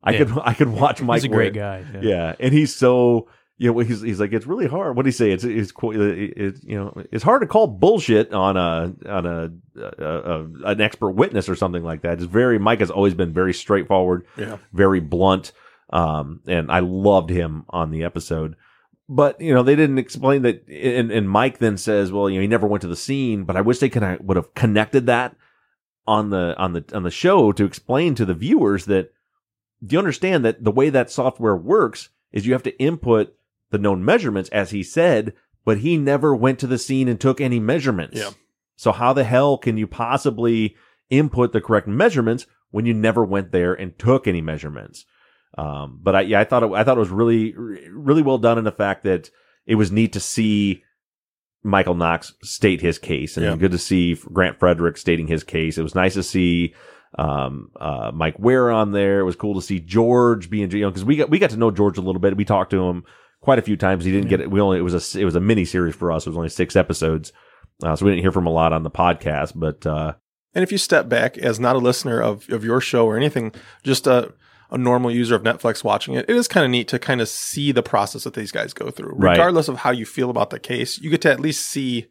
[0.03, 0.17] I Yeah.
[0.25, 1.23] could I could watch Mike.
[1.23, 1.81] a great Ware.
[1.81, 1.99] guy, Yeah.
[2.01, 2.35] yeah.
[2.39, 3.27] and he's so
[3.57, 4.95] you know he's he's like it's really hard.
[4.95, 5.31] What do you say?
[5.31, 9.25] It's it's qu- it, it, you know it's hard to call bullshit on a on
[9.25, 9.49] a,
[9.81, 12.13] a, a an expert witness or something like that.
[12.13, 14.57] It's very Mike has always been very straightforward, Yeah.
[14.71, 15.51] very blunt,
[15.89, 18.55] um, and I loved him on the episode.
[19.09, 22.41] But you know they didn't explain that, and, and Mike then says, "Well, you know
[22.41, 25.05] he never went to the scene." But I wish they could have, would have connected
[25.05, 25.35] that
[26.05, 29.13] on the on the on the show to explain to the viewers that
[29.85, 33.33] do you understand that the way that software works is you have to input
[33.69, 35.33] the known measurements as he said,
[35.65, 38.17] but he never went to the scene and took any measurements.
[38.17, 38.31] Yeah.
[38.75, 40.75] So how the hell can you possibly
[41.09, 45.05] input the correct measurements when you never went there and took any measurements?
[45.57, 48.57] Um, but I, yeah, I thought it, I thought it was really, really well done
[48.57, 49.29] in the fact that
[49.65, 50.83] it was neat to see
[51.63, 53.55] Michael Knox state his case and Yeah.
[53.55, 55.77] good to see Grant Frederick stating his case.
[55.77, 56.73] It was nice to see,
[57.17, 59.19] um, uh, Mike Ware on there.
[59.19, 61.57] It was cool to see George being, you know, cause we got, we got to
[61.57, 62.37] know George a little bit.
[62.37, 63.03] We talked to him
[63.41, 64.05] quite a few times.
[64.05, 64.51] He didn't get it.
[64.51, 66.25] We only, it was a, it was a mini series for us.
[66.25, 67.33] It was only six episodes.
[67.83, 70.13] Uh, so we didn't hear from a lot on the podcast, but, uh,
[70.55, 73.51] And if you step back as not a listener of, of your show or anything,
[73.83, 74.33] just a,
[74.71, 77.29] a normal user of Netflix watching it, it is kind of neat to kind of
[77.29, 79.13] see the process that these guys go through.
[79.15, 79.31] Right.
[79.31, 82.07] Regardless of how you feel about the case, you get to at least see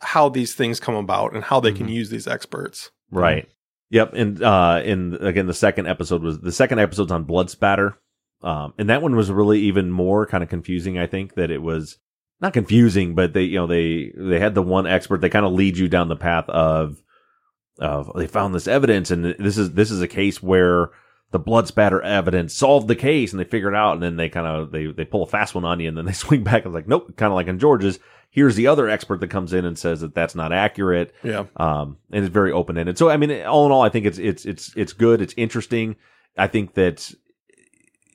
[0.00, 1.78] how these things come about and how they Mm-hmm.
[1.78, 2.90] can use these experts.
[3.10, 3.48] Right.
[3.90, 4.14] Yep.
[4.14, 7.96] And uh and again the second episode was the second episode's on blood spatter.
[8.42, 11.62] Um and that one was really even more kind of confusing, I think, that it
[11.62, 11.98] was
[12.40, 15.52] not confusing, but they you know, they they had the one expert they kind of
[15.52, 17.00] lead you down the path of
[17.78, 20.88] of they found this evidence and this is this is a case where
[21.32, 24.28] the blood spatter evidence solved the case and they figure it out and then they
[24.28, 26.64] kind of they they pull a fast one on you and then they swing back
[26.64, 27.98] and like nope kind of like in George's
[28.30, 31.44] here's the other expert that comes in and says that that's not accurate Yeah.
[31.56, 32.98] um, and it's very open ended.
[32.98, 35.20] So I mean, all in all, I think it's it's it's it's good.
[35.22, 35.96] It's interesting.
[36.36, 37.12] I think that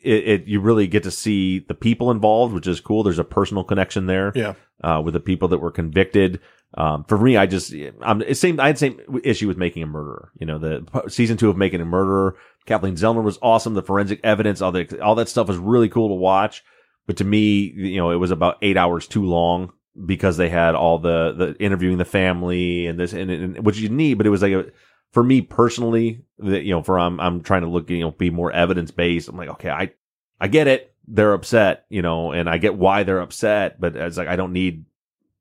[0.04, 3.04] it, it you really get to see the people involved, which is cool.
[3.04, 4.54] There's a personal connection there, Yeah.
[4.84, 6.40] uh, with the people that were convicted.
[6.76, 9.88] Um, for me, I just I'm same I had the same issue with making a
[9.88, 10.32] murderer.
[10.40, 12.36] You know, the season two of making a murderer.
[12.66, 13.74] Kathleen Zellner was awesome.
[13.74, 16.64] The forensic evidence, all the all that stuff was really cool to watch.
[17.08, 19.74] But to me, you know, it was about eight hours too long
[20.06, 23.90] because they had all the the interviewing the family and this and, and which you
[23.90, 24.16] need.
[24.16, 24.66] But it was like a,
[25.12, 28.30] for me personally, that you know, for I'm I'm trying to look, you know, be
[28.30, 29.28] more evidence based.
[29.28, 29.92] I'm like, okay, I
[30.40, 30.94] I get it.
[31.08, 33.82] They're upset, you know, and I get why they're upset.
[33.82, 34.86] But it's like I don't need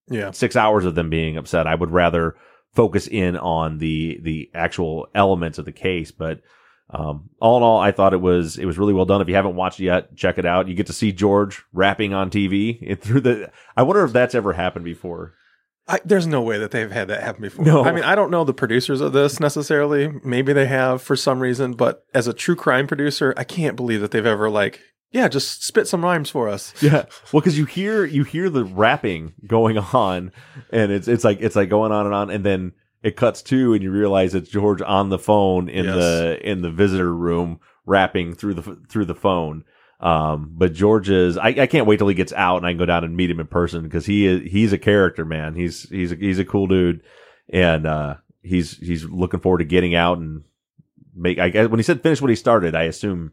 [0.09, 0.31] Yeah.
[0.33, 1.66] six hours of them being upset.
[1.66, 2.37] I would rather
[2.73, 6.11] focus in on the the actual elements of the case.
[6.11, 6.41] But
[6.93, 9.20] um, all in all, I thought it was it was really well done.
[9.20, 10.68] If you haven't watched it yet, check it out.
[10.68, 13.51] You get to see George rapping on TV it, through the.
[13.76, 15.34] I wonder if that's ever happened before.
[15.86, 17.64] I, there's no way that they've had that happen before.
[17.64, 17.84] No.
[17.84, 20.09] I mean, I don't know the producers of this necessarily.
[20.24, 24.01] Maybe they have for some reason, but as a true crime producer, I can't believe
[24.01, 24.80] that they've ever like,
[25.11, 26.72] yeah, just spit some rhymes for us.
[26.80, 30.32] Yeah, well, because you hear you hear the rapping going on,
[30.72, 32.72] and it's it's like it's like going on and on, and then
[33.03, 35.95] it cuts to, and you realize it's George on the phone in Yes.
[35.95, 39.65] the in the visitor room rapping through the through the phone.
[40.01, 42.79] Um, but George is I, I can't wait till he gets out and I can
[42.79, 45.55] go down and meet him in person because he is he's a character, man.
[45.55, 47.03] He's he's a, he's a cool dude,
[47.53, 50.45] and uh, he's he's looking forward to getting out and
[51.15, 51.39] make.
[51.39, 53.33] I guess when he said finish what he started, I assume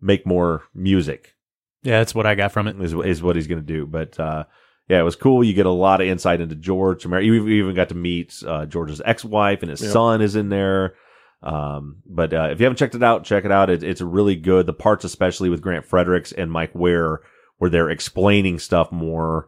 [0.00, 1.34] make more music
[1.82, 2.80] Yeah, that's what I got from it.
[2.80, 3.84] is is what he's going to do.
[3.84, 4.44] But uh,
[4.88, 5.44] yeah, it was cool.
[5.44, 7.02] You get a lot of insight into George.
[7.02, 9.90] Samara- You even- you even got to meet uh, George's ex-wife and his Yep.
[9.92, 10.94] son is in there.
[11.42, 13.70] Um, but uh, if you haven't checked it out, check it out.
[13.70, 14.66] It, it's really good.
[14.66, 17.20] The parts, especially with Grant Fredericks and Mike Ware,
[17.58, 19.46] where they're explaining stuff more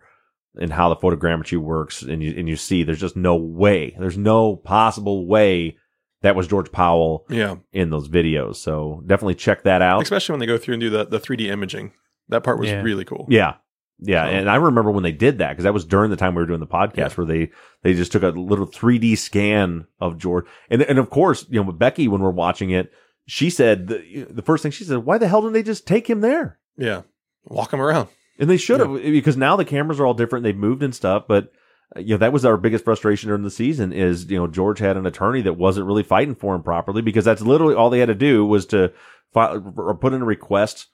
[0.56, 4.18] and how the photogrammetry works, and you and you see there's just no way, there's
[4.18, 5.76] no possible way
[6.22, 7.56] that was George Powell Yeah.
[7.72, 8.56] in those videos.
[8.56, 10.02] So definitely check that out.
[10.02, 11.92] Especially when they go through and do the, the 3D imaging.
[12.28, 12.82] That part was Yeah.
[12.82, 13.26] really cool.
[13.30, 13.54] Yeah.
[14.02, 16.42] Yeah, and I remember when they did that because that was during the time we
[16.42, 17.50] were doing the podcast where they
[17.82, 21.66] they just took a little 3D scan of George, and and of course you know
[21.66, 22.92] with Becky when we're watching it,
[23.26, 26.08] she said the, the first thing she said, why the hell didn't they just take
[26.08, 26.58] him there?
[26.76, 27.02] Yeah.
[27.44, 28.08] Walk him around.
[28.38, 30.44] And they should have because now the cameras are all different.
[30.44, 31.52] They've moved and stuff, but
[31.94, 34.78] uh, you know that was our biggest frustration during the season is you know George
[34.78, 37.98] had an attorney that wasn't really fighting for him properly because that's literally all they
[37.98, 38.92] had to do was to
[39.32, 40.86] file or put in a request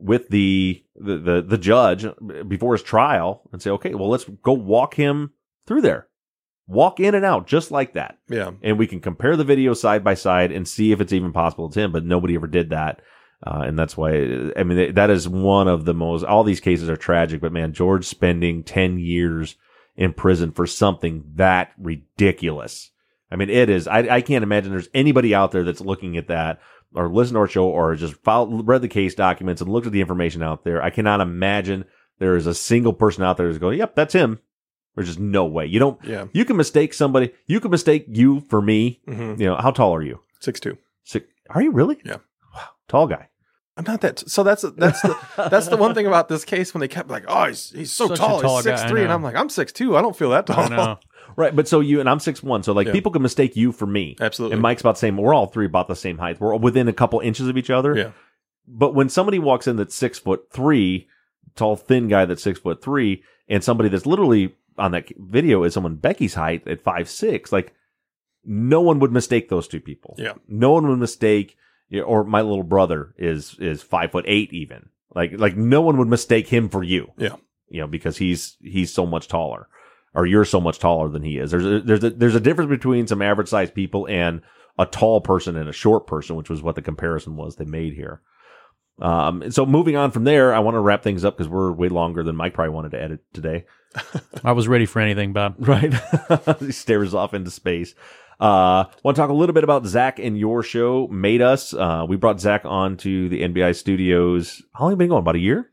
[0.00, 2.06] with the the the, the judge
[2.48, 5.32] before his trial and say okay well let's go walk him
[5.66, 6.08] through there.
[6.66, 8.18] Walk in and out just like that.
[8.28, 8.52] Yeah.
[8.62, 11.66] and we can compare the video side by side and see if it's even possible
[11.66, 13.00] it's him but nobody ever did that.
[13.46, 14.10] Uh, and that's why
[14.54, 17.72] i mean that is one of the most all these cases are tragic but man
[17.72, 19.56] george spending 10 years
[19.96, 22.90] in prison for something that ridiculous
[23.30, 23.86] I mean, it is.
[23.86, 26.60] I, I can't imagine there's anybody out there that's looking at that
[26.94, 29.92] or listened to our show or just filed, read the case documents and looked at
[29.92, 30.82] the information out there.
[30.82, 31.84] I cannot imagine
[32.18, 34.40] there is a single person out there that's going, "Yep, that's him."
[34.96, 35.66] There's just no way.
[35.66, 36.04] You don't.
[36.04, 36.26] Yeah.
[36.32, 37.32] You can mistake somebody.
[37.46, 39.00] You can mistake you for me.
[39.06, 39.38] Mhm.
[39.38, 40.20] You know how tall are you?
[40.40, 40.76] Six two.
[41.04, 41.26] Six.
[41.48, 41.98] Are you really?
[42.04, 42.16] Yeah.
[42.54, 42.62] Wow.
[42.88, 43.28] Tall guy.
[43.76, 44.28] I'm not that.
[44.28, 47.24] So that's that's the that's the one thing about this case when they kept like,
[47.28, 49.12] oh, he's he's so Such tall, tall he's guy, six I three, and.
[49.12, 49.96] I'm like, I'm six two.
[49.96, 50.98] I don't feel that tall.
[51.36, 52.92] Right, but so you and I'm six one, so like Yeah.
[52.92, 54.16] people can mistake you for me.
[54.20, 54.54] Absolutely.
[54.54, 55.16] And Mike's about the same.
[55.16, 56.40] We're all three about the same height.
[56.40, 57.96] We're within a couple inches of each other.
[57.96, 58.10] Yeah.
[58.66, 61.08] But when somebody walks in that's six foot three,
[61.56, 65.74] tall, thin guy that's six foot three, and somebody that's literally on that video is
[65.74, 67.74] someone Becky's height at five six, like
[68.44, 70.14] no one would mistake those two people.
[70.18, 70.34] Yeah.
[70.48, 71.56] No one would mistake.
[71.88, 75.96] yeah, Or my little brother is is five foot eight, even like like no one
[75.98, 77.34] would mistake him for you Yeah.
[77.68, 79.68] you know, because he's he's so much taller,
[80.14, 81.50] or you're so much taller than he is.
[81.50, 84.42] There's a, there's a, there's a difference between some average sized people and
[84.78, 87.94] a tall person and a short person, which was what the comparison was they made
[87.94, 88.22] here.
[89.00, 91.88] Um, so moving on from there, I want to wrap things up because we're way
[91.88, 93.64] longer than Mike probably wanted to edit today.
[94.44, 95.56] I was ready for anything, Bob.
[95.58, 95.92] Right?
[96.60, 97.94] he stares off into space.
[98.38, 101.74] Uh, want to talk a little bit about Zaq and your show, Made Us.
[101.74, 104.62] Uh, we brought Zaq on to the NBI studios.
[104.72, 105.20] How long have you been going?
[105.20, 105.70] About a year?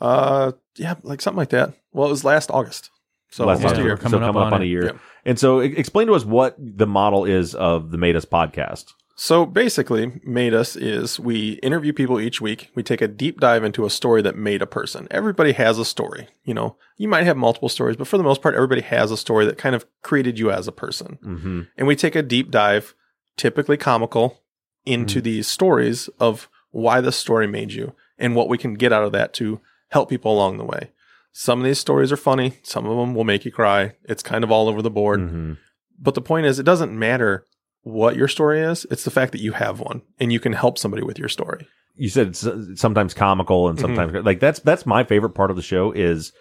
[0.00, 1.74] Uh, yeah, like something like that.
[1.92, 2.90] Well, it was last August,
[3.36, 3.84] so Last almost year.
[3.84, 3.96] a year.
[3.98, 4.98] So coming up on, a year.
[5.26, 8.94] And so explain to us what the model is of the Made Us podcast.
[9.14, 12.70] So basically, Made Us is we interview people each week.
[12.74, 15.06] We take a deep dive into a story that made a person.
[15.10, 16.28] Everybody has a story.
[16.44, 19.18] You know, you might have multiple stories, but for the most part, everybody has a
[19.18, 21.18] story that kind of created you as a person.
[21.22, 21.62] Mm-hmm.
[21.76, 22.94] And we take a deep dive,
[23.36, 24.40] typically comical,
[24.86, 29.04] into these stories of why the story made you and what we can get out
[29.04, 29.60] of that to
[29.90, 30.90] help people along the way.
[31.38, 32.58] Some of these stories are funny.
[32.62, 33.92] Some of them will make you cry.
[34.04, 35.20] It's kind of all over the board.
[35.20, 35.52] Mm-hmm.
[35.98, 37.44] But the point is, it doesn't matter
[37.82, 38.86] what your story is.
[38.90, 41.68] It's the fact that you have one and you can help somebody with your story.
[41.94, 45.62] you said s- sometimes comical and sometimes like that's that's my favorite part of the
[45.62, 46.32] show is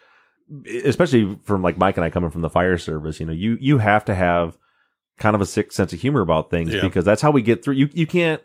[0.83, 3.77] especially from like Mike and I coming from the fire service you know you you
[3.79, 4.57] have to have
[5.17, 6.81] kind of a sick sense of humor about things Yeah.
[6.81, 8.41] because that's how we get through you you can't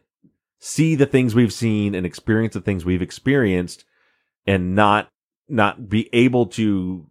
[0.59, 3.84] see the things we've seen and experience the things we've experienced
[4.46, 5.09] and not
[5.51, 7.07] not be able to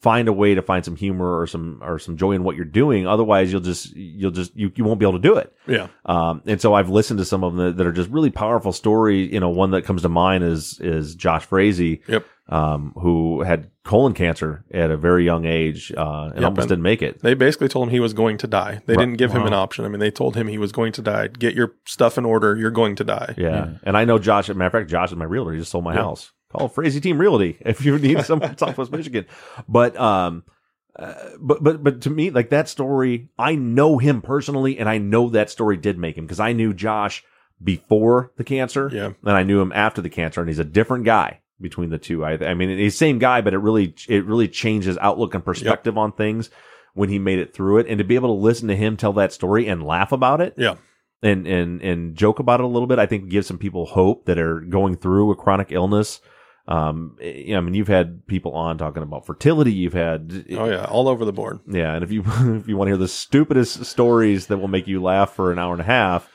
[0.00, 2.64] find a way to find some humor or some or some joy in what you're
[2.64, 5.86] doing otherwise you'll just you'll just you, you won't be able to do it Yeah.
[6.06, 8.72] um, and so I've listened to some of them that, that are just really powerful
[8.72, 9.32] stories.
[9.32, 12.26] You know, one that comes to mind is is Josh Frazee, Yep.
[12.48, 16.68] um, who had colon cancer at a very young age uh, and Yep, almost and
[16.70, 17.20] didn't make it.
[17.22, 18.80] They basically told him he was going to die.
[18.86, 19.02] They Right.
[19.04, 19.84] didn't give him an option.
[19.84, 21.28] I mean, they told him he was going to die.
[21.28, 22.56] Get your stuff in order.
[22.56, 23.34] You're going to die.
[23.38, 23.74] Yeah.
[23.84, 24.48] and I know Josh.
[24.48, 25.52] As a matter of fact, Josh is my realtor.
[25.52, 26.00] He just sold my Yeah.
[26.02, 26.32] house.
[26.52, 29.26] Call Frazee Team Realty if you need some Southwest Michigan.
[29.68, 30.44] But um,
[30.96, 34.98] uh, but but but to me, like that story, I know him personally, and I
[34.98, 37.24] know that story did make him because I knew Josh
[37.62, 39.12] before the cancer, Yeah.
[39.24, 42.24] and I knew him after the cancer, and he's a different guy between the two.
[42.24, 45.34] I I mean, he's the same guy, but it really it really changed his outlook
[45.34, 46.50] and perspective on things
[46.94, 49.14] when he made it through it, and to be able to listen to him tell
[49.14, 50.74] that story and laugh about it, Yeah.
[51.22, 52.98] and and and joke about it a little bit.
[52.98, 56.20] I think gives some people hope that are going through a chronic illness.
[56.68, 59.72] Um, you know, I mean, you've had people on talking about fertility.
[59.72, 61.58] You've had, Oh yeah, all over the board.
[61.68, 61.94] yeah.
[61.94, 65.02] And if you if you want to hear the stupidest stories that will make you
[65.02, 66.30] laugh for an hour and a half,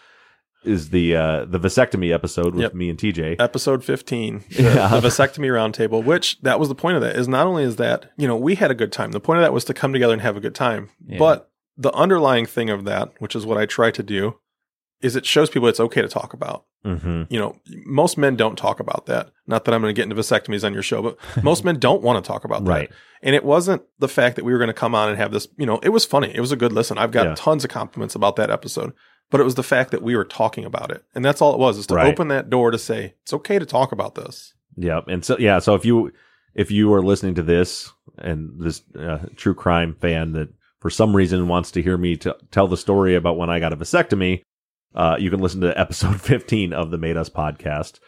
[0.66, 2.74] is the uh the vasectomy episode with Yep.
[2.74, 3.38] me and TJ.
[3.40, 5.00] Episode 15, the, Yeah.
[5.00, 8.12] the vasectomy roundtable, which that was the point of that is not only is that,
[8.18, 9.12] you know, we had a good time.
[9.14, 10.90] The point of that was to come together and have a good time.
[11.08, 11.20] Yeah.
[11.20, 14.40] But the underlying thing of that, which is what I try to do,
[15.02, 16.66] is it shows people it's okay to talk about.
[16.86, 17.24] Mm-hmm.
[17.30, 19.32] You know, most men don't talk about that.
[19.46, 22.02] Not that I'm going to get into vasectomies on your show, but most men don't
[22.02, 22.72] want to talk about that.
[22.72, 22.92] Right.
[23.22, 25.48] And it wasn't the fact that we were going to come on and have this,
[25.58, 26.32] you know, it was funny.
[26.34, 26.98] It was a good listen.
[26.98, 27.36] I've got Yeah.
[27.36, 28.94] tons of compliments about that episode,
[29.30, 31.04] but it was the fact that we were talking about it.
[31.14, 32.08] And that's all it was, is to Right.
[32.12, 34.54] open that door to say, it's okay to talk about this.
[34.78, 35.06] Yep.
[35.08, 36.12] And so yeah, so if you
[36.56, 41.16] if you are listening to this and this uh, true crime fan that for some
[41.16, 44.42] reason wants to hear me t- tell the story about when I got a vasectomy,
[44.98, 48.00] uh, you can listen to episode 15 of the Made Us podcast.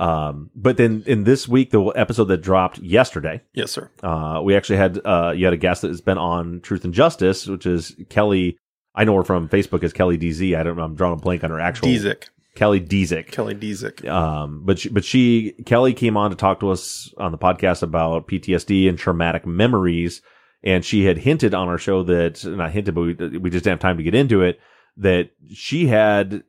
[0.00, 3.90] Um, but then in this week, the episode that dropped yesterday, Yes, sir.
[4.02, 6.92] uh, we actually had uh, you had a guest that has been on Truth and
[6.94, 8.58] Justice, which is Kelly.
[8.94, 10.56] I know her from Facebook as Kelly DZ.
[10.58, 10.82] I don't know.
[10.82, 12.28] I'm drawing a blank on her actual Dezik.
[12.54, 13.30] Kelly Dezik.
[13.32, 14.06] Kelly Dezik.
[14.08, 17.82] Um, but she, but she Kelly came on to talk to us on the podcast
[17.82, 20.20] about PTSD and traumatic memories,
[20.62, 23.74] and she had hinted on our show that not hinted, but we, we just didn't
[23.74, 24.58] have time to get into it.
[24.96, 26.42] That she had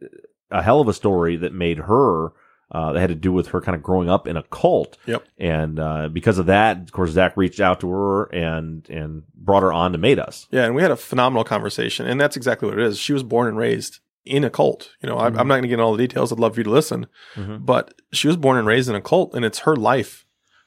[0.51, 2.33] a hell of a story that made her
[2.71, 4.97] uh, that had to do with her kind of growing up in a cult.
[5.05, 5.23] Yep.
[5.37, 9.63] And uh, because of that, of course, Zaq reached out to her and and brought
[9.63, 10.47] her on to Made Us.
[10.51, 12.97] Yeah, and we had a phenomenal conversation, and that's exactly what it is.
[12.99, 14.91] She was born and raised in a cult.
[15.01, 15.37] You know, Mm-hmm.
[15.37, 16.31] I, I'm not going to get into all the details.
[16.31, 17.65] I'd love for you to listen, Mhm.
[17.65, 20.25] but she was born and raised in a cult, and it's her life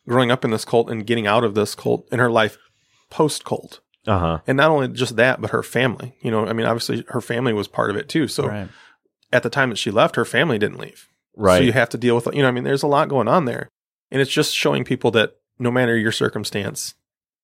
[0.08, 2.56] growing up in this cult and getting out of this cult in her life
[3.10, 3.80] post cult.
[4.06, 4.38] Uh huh.
[4.46, 6.16] And not only just that, but her family.
[6.20, 8.28] You know, I mean, obviously her family was part of it too.
[8.28, 8.68] So Right.
[9.32, 11.08] at the time that she left, her family didn't leave.
[11.36, 11.58] Right.
[11.58, 13.44] So you have to deal with, you know, I mean, there's a lot going on
[13.44, 13.68] there.
[14.10, 16.94] And it's just showing people that no matter your circumstance,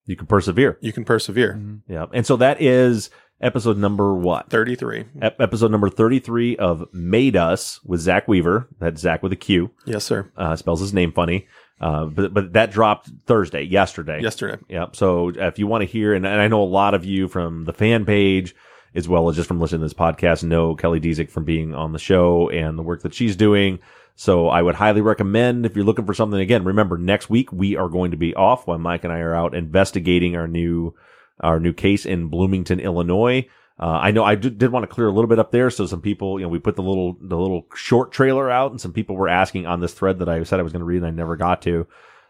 [0.06, 0.78] You can persevere.
[0.80, 1.60] you can persevere.
[1.88, 2.06] Yeah.
[2.12, 3.10] And so that is
[3.40, 4.48] episode number what?
[4.50, 5.04] 33.
[5.20, 8.68] Ep- episode number 33 of Made Us with Zaq Weaver.
[8.78, 9.70] That's Zaq with a Q.
[9.84, 10.30] Yes, sir.
[10.36, 11.46] Uh, spells his name funny.
[11.82, 14.22] Uh, but, but that dropped Thursday, yesterday.
[14.22, 14.62] Yesterday.
[14.68, 14.94] Yep.
[14.94, 17.64] So if you want to hear, and, and I know a lot of you from
[17.64, 18.54] the fan page,
[18.94, 21.92] as well as just from listening to this podcast, know Kelly Dizik from being on
[21.92, 23.80] the show and the work that she's doing.
[24.14, 26.38] So I would highly recommend if you're looking for something.
[26.38, 29.34] Again, remember next week we are going to be off while Mike and I are
[29.34, 30.94] out investigating our new
[31.40, 33.48] our new case in Bloomington, Illinois.
[33.80, 35.70] Uh, I know I did, did want to clear a little bit up there.
[35.70, 38.80] So some people, you know, we put the little the little short trailer out, and
[38.80, 40.98] some people were asking on this thread that I said I was going to read,
[40.98, 41.86] and I never got to.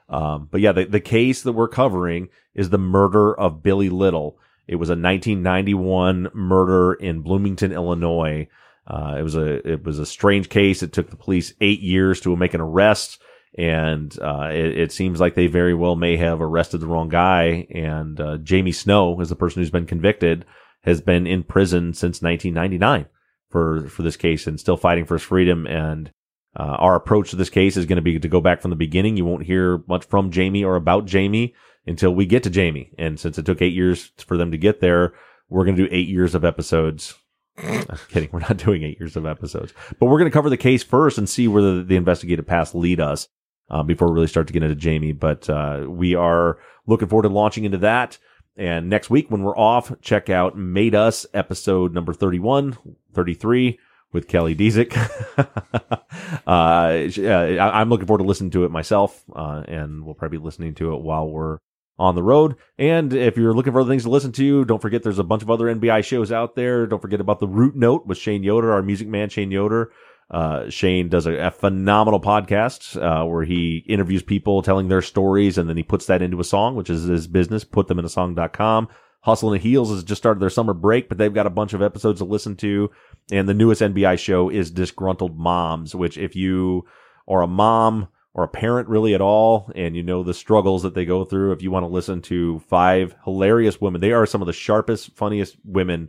[0.08, 4.38] Um, but yeah, the, the case that we're covering is the murder of Billy Little.
[4.68, 8.48] It was a 1991 murder in Bloomington, Illinois.
[8.86, 10.82] Uh, it was a it was a strange case.
[10.82, 13.20] It took the police eight years to make an arrest,
[13.56, 17.66] and uh, it, it seems like they very well may have arrested the wrong guy.
[17.70, 20.44] And uh, Jamie Snow is the person who's been convicted,
[20.84, 23.06] has been in prison since 1999
[23.50, 25.66] for for this case, and still fighting for his freedom.
[25.66, 26.10] And
[26.58, 28.76] uh, our approach to this case is going to be to go back from the
[28.76, 29.16] beginning.
[29.16, 31.54] You won't hear much from Jamie or about Jamie
[31.86, 32.92] until we get to Jamie.
[32.98, 35.14] And since it took eight years for them to get there,
[35.48, 37.14] we're going to do eight years of episodes.
[37.58, 38.30] I'm kidding.
[38.32, 41.18] We're not doing eight years of episodes, but we're going to cover the case first
[41.18, 43.28] and see where the, the investigative paths lead us
[43.70, 45.12] uh, before we really start to get into Jamie.
[45.12, 48.18] But uh, we are looking forward to launching into that.
[48.56, 52.76] And next week, when we're off, check out Made Us episode number 31,
[53.14, 53.78] 33
[54.12, 54.94] with Kelly Dizik.
[56.46, 60.74] uh, I'm looking forward to listening to it myself, uh, and we'll probably be listening
[60.74, 61.58] to it while we're
[61.98, 62.56] on the road.
[62.78, 65.42] And if you're looking for other things to listen to, don't forget there's a bunch
[65.42, 66.86] of other NBI shows out there.
[66.86, 69.92] Don't forget about the Root Note with Shane Yoder, our music man, Shane Yoder.
[70.32, 75.58] Uh, Shane does a, a phenomenal podcast uh, where he interviews people telling their stories
[75.58, 78.88] and then he puts that into a song, which is his business, puttheminasong.com.
[79.20, 81.82] Hustle and Heels has just started their summer break, but they've got a bunch of
[81.82, 82.90] episodes to listen to.
[83.30, 86.86] And the newest NBI show is Disgruntled Moms, which if you
[87.28, 90.94] are a mom or a parent really at all, and you know the struggles that
[90.94, 94.40] they go through, if you want to listen to five hilarious women, they are some
[94.40, 96.08] of the sharpest, funniest women.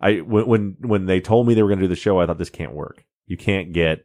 [0.00, 2.26] I when when, when they told me they were going to do the show, I
[2.26, 3.04] thought this can't work.
[3.32, 4.04] You can't get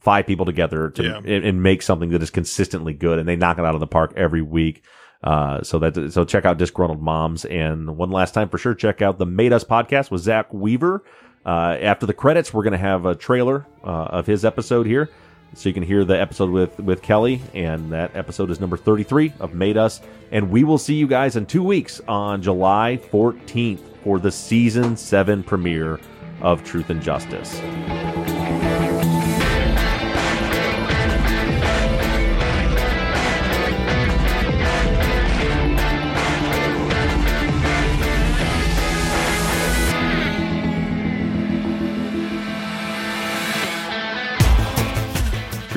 [0.00, 1.18] five people together to Yeah.
[1.18, 3.86] and, and make something that is consistently good, and they knock it out of the
[3.86, 4.82] park every week.
[5.22, 9.00] Uh, so that so check out Disgruntled Moms, and one last time for sure, check
[9.02, 11.04] out the Made Us podcast with Zaq Weaver.
[11.46, 13.86] Uh, after the credits, we're going to have a trailer uh,
[14.18, 15.10] of his episode here,
[15.54, 19.04] so you can hear the episode with with Kelly, and that episode is number thirty
[19.04, 20.00] three of Made Us,
[20.32, 24.96] and we will see you guys in two weeks on July fourteenth for the season
[24.96, 26.00] seven premiere
[26.40, 27.60] of Truth and Justice.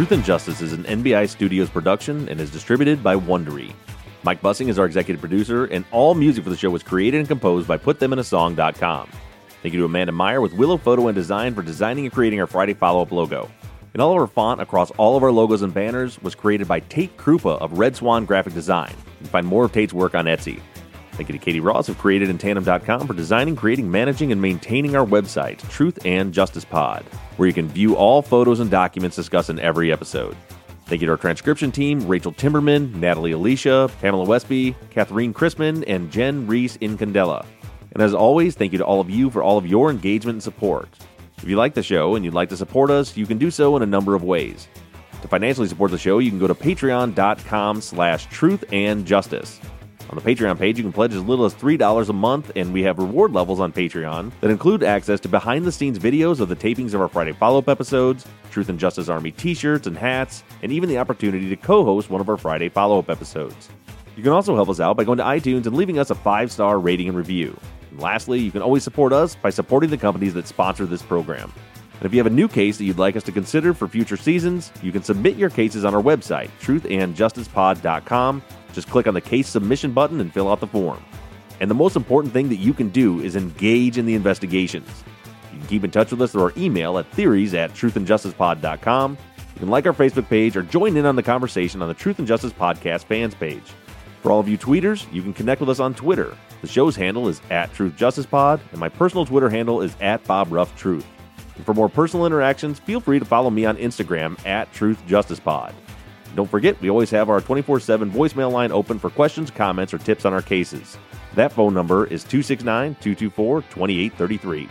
[0.05, 3.73] Truth and Justice is an NBI Studios production and is distributed by Wondery.
[4.21, 7.27] Mike Bussing is our executive producer, and all music for the show was created and
[7.27, 9.09] composed by PutThemInASong.com.
[9.63, 12.45] Thank you to Amanda Meyer with Willow Photo and Design for designing and creating our
[12.45, 13.49] Friday follow-up logo.
[13.93, 16.81] And all of our font across all of our logos and banners was created by
[16.81, 18.91] Tate Krupa of Red Swan Graphic Design.
[18.91, 20.59] You can find more of Tate's work on Etsy.
[21.15, 25.57] Thank you to Katie Ross of CreatedInTandem.com for designing, creating, managing, and maintaining our website,
[25.69, 27.05] Truth and Justice Pod,
[27.37, 30.35] where you can view all photos and documents discussed in every episode.
[30.87, 36.11] Thank you to our transcription team, Rachel Timberman, Natalie Alicia, Pamela Westby, Catherine Chrisman, and
[36.11, 37.45] Jen Reese in Candela.
[37.93, 40.43] And as always, thank you to all of you for all of your engagement and
[40.43, 40.89] support.
[41.37, 43.77] If you like the show and you'd like to support us, you can do so
[43.77, 44.67] in a number of ways.
[45.21, 49.61] To financially support the show, you can go to patreon.com slash truth and justice.
[50.09, 52.83] On the Patreon page, you can pledge as little as $3 a month, and we
[52.83, 56.55] have reward levels on Patreon that include access to behind the scenes videos of the
[56.55, 60.43] tapings of our Friday follow up episodes, Truth and Justice Army t shirts and hats,
[60.61, 63.69] and even the opportunity to co host one of our Friday follow up episodes.
[64.15, 66.51] You can also help us out by going to iTunes and leaving us a five
[66.51, 67.57] star rating and review.
[67.91, 71.51] And lastly, you can always support us by supporting the companies that sponsor this program.
[71.99, 74.17] And if you have a new case that you'd like us to consider for future
[74.17, 78.43] seasons, you can submit your cases on our website, truthandjusticepod.com.
[78.75, 81.03] Just click on the case submission button and fill out the form.
[81.61, 84.89] And the most important thing that you can do is engage in the investigations.
[85.53, 89.17] You can keep in touch with us through our email at theories at truthandjusticepod.com.
[89.53, 92.19] You can like our Facebook page or join in on the conversation on the Truth
[92.19, 93.63] and Justice Podcast fans page.
[94.21, 96.35] For all of you tweeters, you can connect with us on Twitter.
[96.61, 100.21] The show's handle is at Truth Justice Pod, and my personal Twitter handle is at
[100.25, 101.05] Bob Ruff Truth.
[101.55, 105.39] And for more personal interactions, feel free to follow me on Instagram at Truth Justice
[105.39, 105.73] Pod.
[106.35, 109.97] Don't forget, we always have our 24 7 voicemail line open for questions, comments, or
[109.97, 110.97] tips on our cases.
[111.35, 114.69] That phone number is 269 224 2833.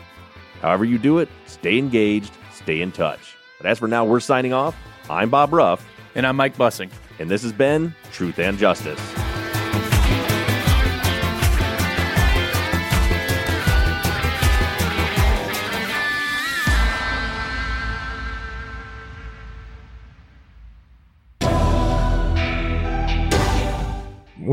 [0.61, 3.37] However, you do it, stay engaged, stay in touch.
[3.59, 4.77] But as for now, we're signing off.
[5.09, 5.87] I'm Bob Ruff.
[6.15, 6.91] And I'm Mike Bussing.
[7.19, 9.01] And this has been Truth and Justice.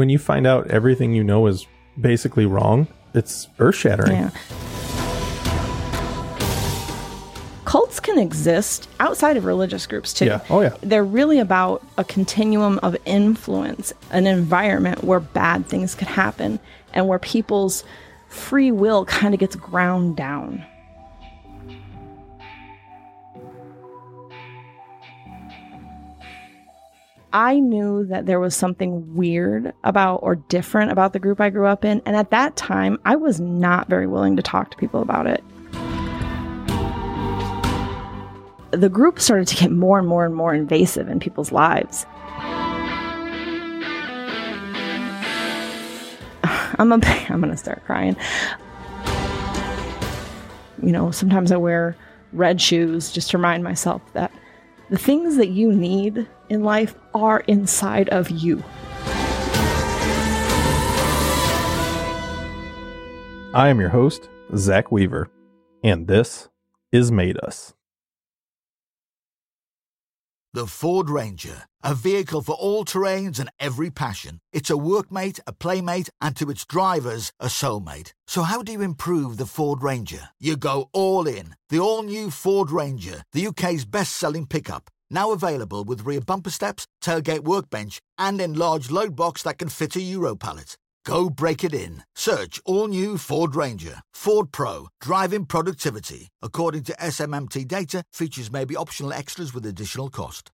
[0.01, 4.13] When you find out everything you know is basically wrong, it's earth shattering.
[4.13, 4.31] Yeah.
[7.65, 10.25] Cults can exist outside of religious groups too.
[10.25, 10.41] Yeah.
[10.49, 10.75] Oh, yeah.
[10.81, 16.59] They're really about a continuum of influence, an environment where bad things could happen
[16.95, 17.83] and where people's
[18.27, 20.65] free will kind of gets ground down.
[27.34, 31.65] I knew that there was something weird about or different about the group I grew
[31.65, 32.01] up in.
[32.05, 35.41] And at that time, I was not very willing to talk to people about it.
[38.71, 42.05] The group started to get more and more and more invasive in people's lives.
[46.43, 48.17] I'm a, I'm gonna start crying.
[50.84, 51.95] You know, sometimes I wear
[52.34, 54.32] red shoes just to remind myself that
[54.89, 58.61] the things that you need in life are inside of you.
[63.53, 65.29] I am your host, Zaq Weaver,
[65.81, 66.49] and this
[66.91, 67.73] is Made Us.
[70.53, 74.41] The Ford Ranger, a vehicle for all terrains and every passion.
[74.51, 78.11] It's a workmate, a playmate, and to its drivers, a soulmate.
[78.27, 80.29] So, how do you improve the Ford Ranger?
[80.37, 81.55] You go all in.
[81.69, 84.91] The all new Ford Ranger, the UK's best selling pickup.
[85.14, 89.97] Now available with rear bumper steps, tailgate workbench, and enlarged load box that can fit
[89.97, 90.78] a Euro pallet.
[91.05, 92.03] Go break it in.
[92.16, 93.99] Search all new Ford Ranger.
[94.14, 94.88] Ford Pro.
[95.01, 96.30] Driving productivity.
[96.41, 100.49] According to SMMT data, features may be optional extras with additional cost.